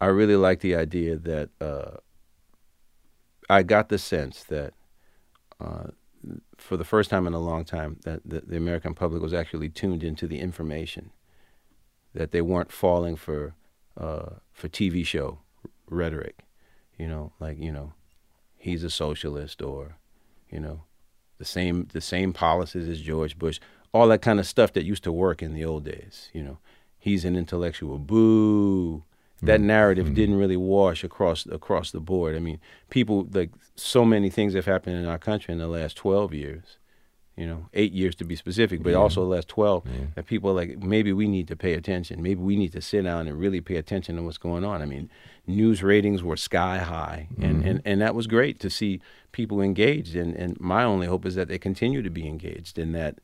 I 0.00 0.06
really 0.06 0.36
like 0.36 0.60
the 0.60 0.76
idea 0.76 1.16
that 1.16 1.48
uh, 1.60 1.96
I 3.50 3.64
got 3.64 3.88
the 3.88 3.98
sense 3.98 4.44
that 4.44 4.72
uh, 5.60 5.88
for 6.56 6.76
the 6.76 6.84
first 6.84 7.10
time 7.10 7.26
in 7.26 7.32
a 7.32 7.40
long 7.40 7.64
time 7.64 7.98
that 8.04 8.20
the, 8.24 8.42
the 8.42 8.56
American 8.56 8.94
public 8.94 9.20
was 9.20 9.34
actually 9.34 9.68
tuned 9.68 10.04
into 10.04 10.28
the 10.28 10.38
information 10.38 11.10
that 12.14 12.30
they 12.30 12.40
weren't 12.40 12.70
falling 12.70 13.16
for 13.16 13.56
uh, 13.96 14.36
for 14.52 14.68
TV 14.68 15.04
show 15.04 15.40
rhetoric, 15.90 16.44
you 16.96 17.08
know, 17.08 17.32
like 17.40 17.58
you 17.58 17.72
know, 17.72 17.94
he's 18.66 18.82
a 18.82 18.90
socialist 18.90 19.62
or, 19.62 19.96
you 20.50 20.60
know, 20.60 20.82
the 21.38 21.44
same 21.44 21.88
the 21.92 22.00
same 22.00 22.32
policies 22.32 22.88
as 22.88 23.00
George 23.00 23.38
Bush, 23.38 23.60
all 23.92 24.08
that 24.08 24.22
kind 24.22 24.40
of 24.40 24.46
stuff 24.46 24.72
that 24.72 24.84
used 24.84 25.04
to 25.04 25.12
work 25.12 25.42
in 25.42 25.54
the 25.54 25.64
old 25.64 25.84
days, 25.84 26.28
you 26.32 26.42
know. 26.42 26.58
He's 26.98 27.24
an 27.24 27.36
intellectual. 27.36 27.98
Boo. 27.98 29.04
That 29.42 29.58
mm-hmm. 29.58 29.66
narrative 29.66 30.06
mm-hmm. 30.06 30.14
didn't 30.14 30.38
really 30.38 30.56
wash 30.56 31.04
across 31.04 31.46
across 31.46 31.92
the 31.92 32.00
board. 32.00 32.34
I 32.34 32.40
mean, 32.40 32.58
people 32.90 33.28
like 33.32 33.50
so 33.76 34.04
many 34.04 34.30
things 34.30 34.54
have 34.54 34.64
happened 34.64 34.96
in 34.96 35.06
our 35.06 35.18
country 35.18 35.52
in 35.52 35.58
the 35.58 35.68
last 35.68 35.96
12 35.96 36.34
years 36.34 36.78
you 37.36 37.46
know, 37.46 37.68
eight 37.74 37.92
years 37.92 38.14
to 38.16 38.24
be 38.24 38.34
specific, 38.34 38.82
but 38.82 38.90
yeah. 38.90 38.96
also 38.96 39.20
the 39.20 39.26
last 39.28 39.48
12, 39.48 39.84
yeah. 39.86 39.92
that 40.14 40.26
people 40.26 40.50
are 40.50 40.54
like, 40.54 40.78
maybe 40.78 41.12
we 41.12 41.28
need 41.28 41.46
to 41.48 41.56
pay 41.56 41.74
attention. 41.74 42.22
Maybe 42.22 42.40
we 42.40 42.56
need 42.56 42.72
to 42.72 42.80
sit 42.80 43.02
down 43.02 43.28
and 43.28 43.38
really 43.38 43.60
pay 43.60 43.76
attention 43.76 44.16
to 44.16 44.22
what's 44.22 44.38
going 44.38 44.64
on. 44.64 44.80
I 44.80 44.86
mean, 44.86 45.10
news 45.46 45.82
ratings 45.82 46.22
were 46.22 46.38
sky 46.38 46.78
high, 46.78 47.28
and, 47.38 47.58
mm-hmm. 47.58 47.68
and, 47.68 47.82
and 47.84 48.00
that 48.00 48.14
was 48.14 48.26
great 48.26 48.58
to 48.60 48.70
see 48.70 49.02
people 49.32 49.60
engaged. 49.60 50.16
And, 50.16 50.34
and 50.34 50.58
my 50.58 50.82
only 50.82 51.06
hope 51.06 51.26
is 51.26 51.34
that 51.34 51.48
they 51.48 51.58
continue 51.58 52.00
to 52.00 52.10
be 52.10 52.26
engaged 52.26 52.78
and 52.78 52.94
that 52.94 53.18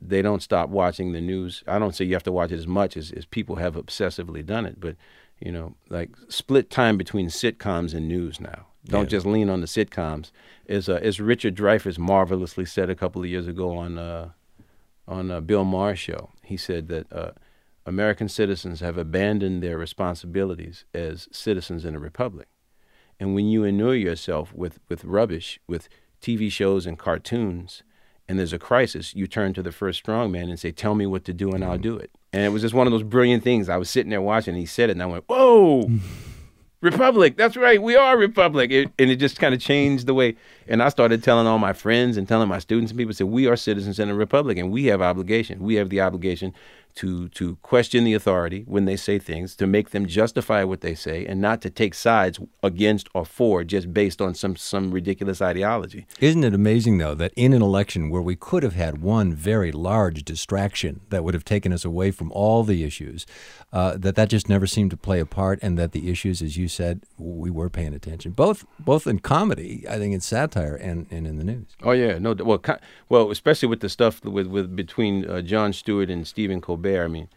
they 0.00 0.22
don't 0.22 0.42
stop 0.42 0.68
watching 0.68 1.10
the 1.10 1.20
news. 1.20 1.64
I 1.66 1.80
don't 1.80 1.96
say 1.96 2.04
you 2.04 2.14
have 2.14 2.22
to 2.24 2.32
watch 2.32 2.52
it 2.52 2.58
as 2.58 2.68
much 2.68 2.96
as, 2.96 3.10
as 3.10 3.26
people 3.26 3.56
have 3.56 3.74
obsessively 3.74 4.46
done 4.46 4.66
it, 4.66 4.78
but, 4.78 4.94
you 5.40 5.52
know, 5.52 5.74
like 5.88 6.10
split 6.28 6.70
time 6.70 6.96
between 6.96 7.28
sitcoms 7.28 7.94
and 7.94 8.08
news 8.08 8.40
now. 8.40 8.66
Don't 8.84 9.04
yeah. 9.04 9.08
just 9.18 9.26
lean 9.26 9.50
on 9.50 9.60
the 9.60 9.66
sitcoms. 9.66 10.30
As, 10.68 10.88
uh, 10.88 10.98
as 11.02 11.20
Richard 11.20 11.54
Dreyfuss 11.54 11.98
marvelously 11.98 12.64
said 12.64 12.88
a 12.88 12.94
couple 12.94 13.22
of 13.22 13.28
years 13.28 13.46
ago 13.46 13.76
on 13.76 13.98
uh, 13.98 14.30
on 15.06 15.30
uh, 15.30 15.40
Bill 15.40 15.64
Maher's 15.64 15.98
show, 15.98 16.30
he 16.42 16.56
said 16.56 16.88
that 16.88 17.10
uh, 17.12 17.30
American 17.86 18.28
citizens 18.28 18.80
have 18.80 18.98
abandoned 18.98 19.62
their 19.62 19.78
responsibilities 19.78 20.84
as 20.92 21.28
citizens 21.32 21.86
in 21.86 21.94
a 21.94 21.98
republic. 21.98 22.48
And 23.18 23.34
when 23.34 23.48
you 23.48 23.64
inure 23.64 23.94
yourself 23.94 24.52
with, 24.54 24.78
with 24.88 25.04
rubbish, 25.04 25.58
with 25.66 25.88
TV 26.20 26.52
shows 26.52 26.86
and 26.86 26.98
cartoons, 26.98 27.82
and 28.28 28.38
there's 28.38 28.52
a 28.52 28.58
crisis, 28.58 29.14
you 29.14 29.26
turn 29.26 29.54
to 29.54 29.62
the 29.62 29.72
first 29.72 30.04
strongman 30.04 30.48
and 30.48 30.58
say, 30.58 30.70
Tell 30.70 30.94
me 30.94 31.06
what 31.06 31.24
to 31.24 31.32
do, 31.32 31.52
and. 31.52 31.64
I'll 31.64 31.78
mm. 31.78 31.82
do 31.82 31.96
it. 31.96 32.10
And 32.32 32.44
it 32.44 32.50
was 32.50 32.62
just 32.62 32.74
one 32.74 32.86
of 32.86 32.90
those 32.92 33.02
brilliant 33.02 33.42
things. 33.42 33.68
I 33.68 33.76
was 33.76 33.88
sitting 33.88 34.10
there 34.10 34.20
watching, 34.20 34.54
and 34.54 34.60
he 34.60 34.66
said 34.66 34.90
it, 34.90 34.92
and 34.92 35.02
I 35.02 35.06
went, 35.06 35.24
Whoa! 35.26 35.90
Republic. 36.80 37.36
That's 37.36 37.56
right. 37.56 37.82
We 37.82 37.96
are 37.96 38.16
Republic. 38.16 38.70
It, 38.70 38.92
and 38.98 39.10
it 39.10 39.16
just 39.16 39.40
kind 39.40 39.52
of 39.52 39.60
changed 39.60 40.06
the 40.06 40.14
way. 40.14 40.36
And 40.68 40.80
I 40.82 40.90
started 40.90 41.24
telling 41.24 41.46
all 41.46 41.58
my 41.58 41.72
friends 41.72 42.16
and 42.16 42.28
telling 42.28 42.48
my 42.48 42.60
students 42.60 42.92
and 42.92 42.98
people 42.98 43.12
said, 43.12 43.26
we 43.26 43.48
are 43.48 43.56
citizens 43.56 43.98
in 43.98 44.08
a 44.08 44.14
republic 44.14 44.58
and 44.58 44.70
we 44.70 44.84
have 44.84 45.02
obligation. 45.02 45.60
We 45.60 45.74
have 45.74 45.88
the 45.88 46.00
obligation 46.00 46.54
to 46.96 47.28
to 47.30 47.56
question 47.56 48.04
the 48.04 48.14
authority 48.14 48.64
when 48.66 48.84
they 48.84 48.96
say 48.96 49.18
things, 49.18 49.54
to 49.56 49.66
make 49.66 49.90
them 49.90 50.06
justify 50.06 50.64
what 50.64 50.80
they 50.80 50.94
say, 50.94 51.26
and 51.26 51.40
not 51.40 51.60
to 51.62 51.70
take 51.70 51.94
sides 51.94 52.40
against 52.62 53.08
or 53.14 53.24
for 53.24 53.64
just 53.64 53.92
based 53.92 54.20
on 54.20 54.34
some 54.34 54.56
some 54.56 54.90
ridiculous 54.90 55.40
ideology. 55.40 56.06
Isn't 56.20 56.44
it 56.44 56.54
amazing 56.54 56.98
though 56.98 57.14
that 57.14 57.32
in 57.36 57.52
an 57.52 57.62
election 57.62 58.10
where 58.10 58.22
we 58.22 58.36
could 58.36 58.62
have 58.62 58.74
had 58.74 59.02
one 59.02 59.34
very 59.34 59.70
large 59.70 60.24
distraction 60.24 61.00
that 61.10 61.22
would 61.22 61.34
have 61.34 61.44
taken 61.44 61.72
us 61.72 61.84
away 61.84 62.10
from 62.10 62.32
all 62.32 62.64
the 62.64 62.82
issues, 62.84 63.26
uh, 63.72 63.96
that 63.96 64.16
that 64.16 64.28
just 64.28 64.48
never 64.48 64.66
seemed 64.66 64.90
to 64.90 64.96
play 64.96 65.20
a 65.20 65.26
part, 65.26 65.58
and 65.62 65.78
that 65.78 65.92
the 65.92 66.10
issues, 66.10 66.42
as 66.42 66.56
you 66.56 66.68
said, 66.68 67.02
we 67.18 67.50
were 67.50 67.70
paying 67.70 67.94
attention 67.94 68.32
both 68.32 68.64
both 68.78 69.06
in 69.06 69.18
comedy, 69.18 69.84
I 69.88 69.98
think 69.98 70.14
in 70.14 70.20
satire, 70.20 70.74
and, 70.74 71.06
and 71.10 71.26
in 71.26 71.36
the 71.36 71.44
news. 71.44 71.76
Oh 71.82 71.92
yeah, 71.92 72.18
no, 72.18 72.34
well, 72.34 72.62
well, 73.08 73.30
especially 73.30 73.68
with 73.68 73.80
the 73.80 73.88
stuff 73.88 74.24
with 74.24 74.46
with 74.46 74.74
between 74.74 75.28
uh, 75.28 75.42
Jon 75.42 75.72
Stewart 75.72 76.10
and 76.10 76.26
Stephen 76.26 76.60
Colbert 76.60 76.77
Colbert. 76.78 77.04
I 77.04 77.08
mean, 77.08 77.28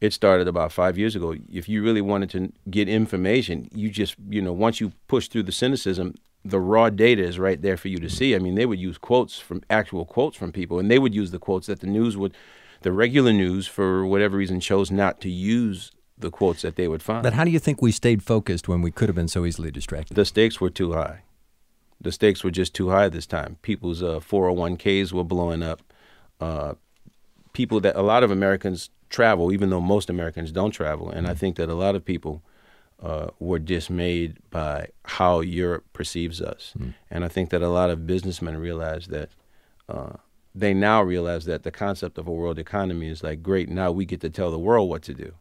it 0.00 0.12
started 0.12 0.48
about 0.48 0.72
five 0.72 0.96
years 0.96 1.14
ago. 1.14 1.34
If 1.52 1.68
you 1.68 1.82
really 1.82 2.00
wanted 2.00 2.30
to 2.30 2.52
get 2.70 2.88
information, 2.88 3.68
you 3.72 3.90
just, 3.90 4.16
you 4.28 4.40
know, 4.40 4.52
once 4.52 4.80
you 4.80 4.92
push 5.08 5.28
through 5.28 5.44
the 5.44 5.52
cynicism, 5.52 6.14
the 6.44 6.60
raw 6.60 6.88
data 6.88 7.22
is 7.22 7.38
right 7.38 7.60
there 7.60 7.76
for 7.76 7.88
you 7.88 7.98
to 7.98 8.08
see. 8.08 8.34
I 8.34 8.38
mean, 8.38 8.54
they 8.54 8.64
would 8.64 8.78
use 8.78 8.96
quotes 8.96 9.38
from 9.38 9.62
actual 9.68 10.06
quotes 10.06 10.36
from 10.36 10.52
people, 10.52 10.78
and 10.78 10.90
they 10.90 10.98
would 10.98 11.14
use 11.14 11.30
the 11.30 11.38
quotes 11.38 11.66
that 11.66 11.80
the 11.80 11.86
news 11.86 12.16
would 12.16 12.34
the 12.82 12.92
regular 12.92 13.32
news, 13.32 13.66
for 13.66 14.06
whatever 14.06 14.38
reason, 14.38 14.58
chose 14.58 14.90
not 14.90 15.20
to 15.20 15.28
use 15.28 15.92
the 16.16 16.30
quotes 16.30 16.62
that 16.62 16.76
they 16.76 16.88
would 16.88 17.02
find. 17.02 17.22
But 17.22 17.34
how 17.34 17.44
do 17.44 17.50
you 17.50 17.58
think 17.58 17.82
we 17.82 17.92
stayed 17.92 18.22
focused 18.22 18.68
when 18.68 18.80
we 18.82 18.90
could 18.90 19.08
have 19.08 19.16
been 19.16 19.28
so 19.28 19.44
easily 19.44 19.70
distracted? 19.70 20.14
The 20.14 20.24
stakes 20.24 20.60
were 20.60 20.70
too 20.70 20.92
high. 20.92 21.22
The 22.00 22.12
stakes 22.12 22.42
were 22.42 22.50
just 22.50 22.74
too 22.74 22.88
high 22.88 23.10
this 23.10 23.26
time. 23.26 23.58
People's 23.60 24.02
uh, 24.02 24.20
401ks 24.20 25.12
were 25.12 25.24
blowing 25.24 25.62
up. 25.62 25.82
Uh, 26.40 26.74
people 27.52 27.80
that 27.80 27.96
a 27.96 28.02
lot 28.02 28.22
of 28.22 28.30
Americans 28.30 28.90
travel, 29.08 29.52
even 29.52 29.70
though 29.70 29.80
most 29.80 30.08
Americans 30.08 30.52
don't 30.52 30.70
travel, 30.70 31.10
and 31.10 31.26
I 31.26 31.34
think 31.34 31.56
that 31.56 31.68
a 31.68 31.74
lot 31.74 31.94
of 31.94 32.04
people 32.04 32.42
uh, 33.02 33.28
were 33.38 33.58
dismayed 33.58 34.38
by 34.50 34.88
how 35.04 35.40
Europe 35.40 35.84
perceives 35.92 36.40
us. 36.40 36.74
Mm. 36.78 36.94
And 37.10 37.24
I 37.24 37.28
think 37.28 37.50
that 37.50 37.62
a 37.62 37.68
lot 37.68 37.90
of 37.90 38.06
businessmen 38.06 38.58
realize 38.58 39.06
that 39.08 39.30
uh, 39.88 40.16
they 40.54 40.74
now 40.74 41.02
realize 41.02 41.44
that 41.46 41.62
the 41.62 41.70
concept 41.70 42.18
of 42.18 42.26
a 42.26 42.32
world 42.32 42.58
economy 42.58 43.08
is 43.08 43.22
like 43.22 43.42
great. 43.42 43.68
Now 43.68 43.90
we 43.90 44.04
get 44.04 44.20
to 44.20 44.30
tell 44.30 44.50
the 44.50 44.58
world 44.58 44.88
what 44.88 45.02
to 45.02 45.14
do. 45.14 45.34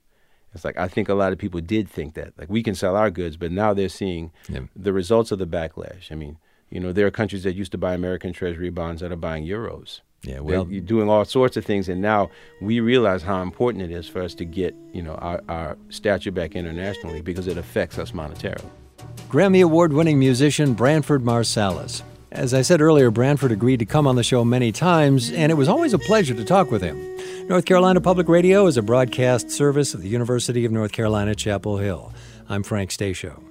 It's 0.54 0.65
like 0.65 0.78
I 0.78 0.88
think 0.88 1.10
a 1.10 1.13
lot 1.13 1.32
of 1.32 1.38
people 1.38 1.62
did 1.62 1.89
think 1.89 2.15
that 2.15 2.34
like 2.38 2.50
we 2.50 2.63
can 2.63 2.76
sell 2.76 2.95
our 2.95 3.12
goods, 3.12 3.38
but 3.38 3.52
now 3.52 3.74
they're 3.74 3.89
seeing 3.89 4.32
yeah. 4.48 4.62
the 4.76 4.93
results 4.93 5.32
of 5.32 5.39
the 5.39 5.45
backlash. 5.45 6.12
I 6.12 6.15
mean, 6.15 6.38
you 6.69 6.80
know, 6.80 6.91
there 6.91 7.06
are 7.06 7.12
countries 7.12 7.43
that 7.43 7.56
used 7.56 7.72
to 7.74 7.78
buy 7.78 7.93
American 7.93 8.34
Treasury 8.34 8.69
bonds 8.69 9.02
that 9.02 9.12
are 9.12 9.17
buying 9.17 9.45
euros. 9.45 10.02
Yeah, 10.23 10.41
well, 10.41 10.67
you're 10.69 10.82
doing 10.82 11.10
all 11.10 11.23
sorts 11.23 11.55
of 11.55 11.65
things, 11.65 11.88
and 11.88 12.01
now 12.01 12.29
we 12.62 12.82
realize 12.82 13.23
how 13.23 13.41
important 13.41 13.84
it 13.84 13.91
is 13.91 14.08
for 14.08 14.21
us 14.21 14.36
to 14.36 14.45
get 14.45 14.75
you 14.93 15.01
know 15.01 15.15
our, 15.15 15.41
our 15.47 15.77
stature 15.89 16.32
back 16.32 16.55
internationally 16.55 17.21
because 17.21 17.47
it 17.47 17.58
affects 17.58 17.97
us 17.97 18.12
monetarily. 18.12 18.69
Grammy 19.29 19.63
Award-winning 19.63 20.19
musician 20.19 20.73
Branford 20.73 21.23
Marsalis. 21.23 22.01
As 22.32 22.53
I 22.53 22.62
said 22.62 22.79
earlier, 22.79 23.10
Branford 23.10 23.51
agreed 23.51 23.79
to 23.79 23.86
come 23.86 24.05
on 24.05 24.15
the 24.15 24.23
show 24.23 24.43
many 24.45 24.71
times, 24.71 25.32
and 25.32 25.51
it 25.51 25.55
was 25.55 25.67
always 25.67 25.93
a 25.93 25.99
pleasure 25.99 26.36
to 26.36 26.45
talk 26.45 26.69
with 26.69 26.82
him. 26.82 26.97
North 27.47 27.65
Carolina 27.65 28.01
Public 28.01 28.27
Radio 28.27 28.67
is 28.67 28.77
a 28.77 28.84
broadcast 28.84 29.49
service 29.49 29.95
of 29.95 30.01
the 30.01 30.10
University 30.10 30.63
of 30.63 30.71
North 30.71 30.91
Carolina, 30.91 31.34
Chapel 31.34 31.77
Hill. 31.77 32.13
I'm 32.47 32.62
Frank 32.62 32.91
Stasio. 32.91 33.48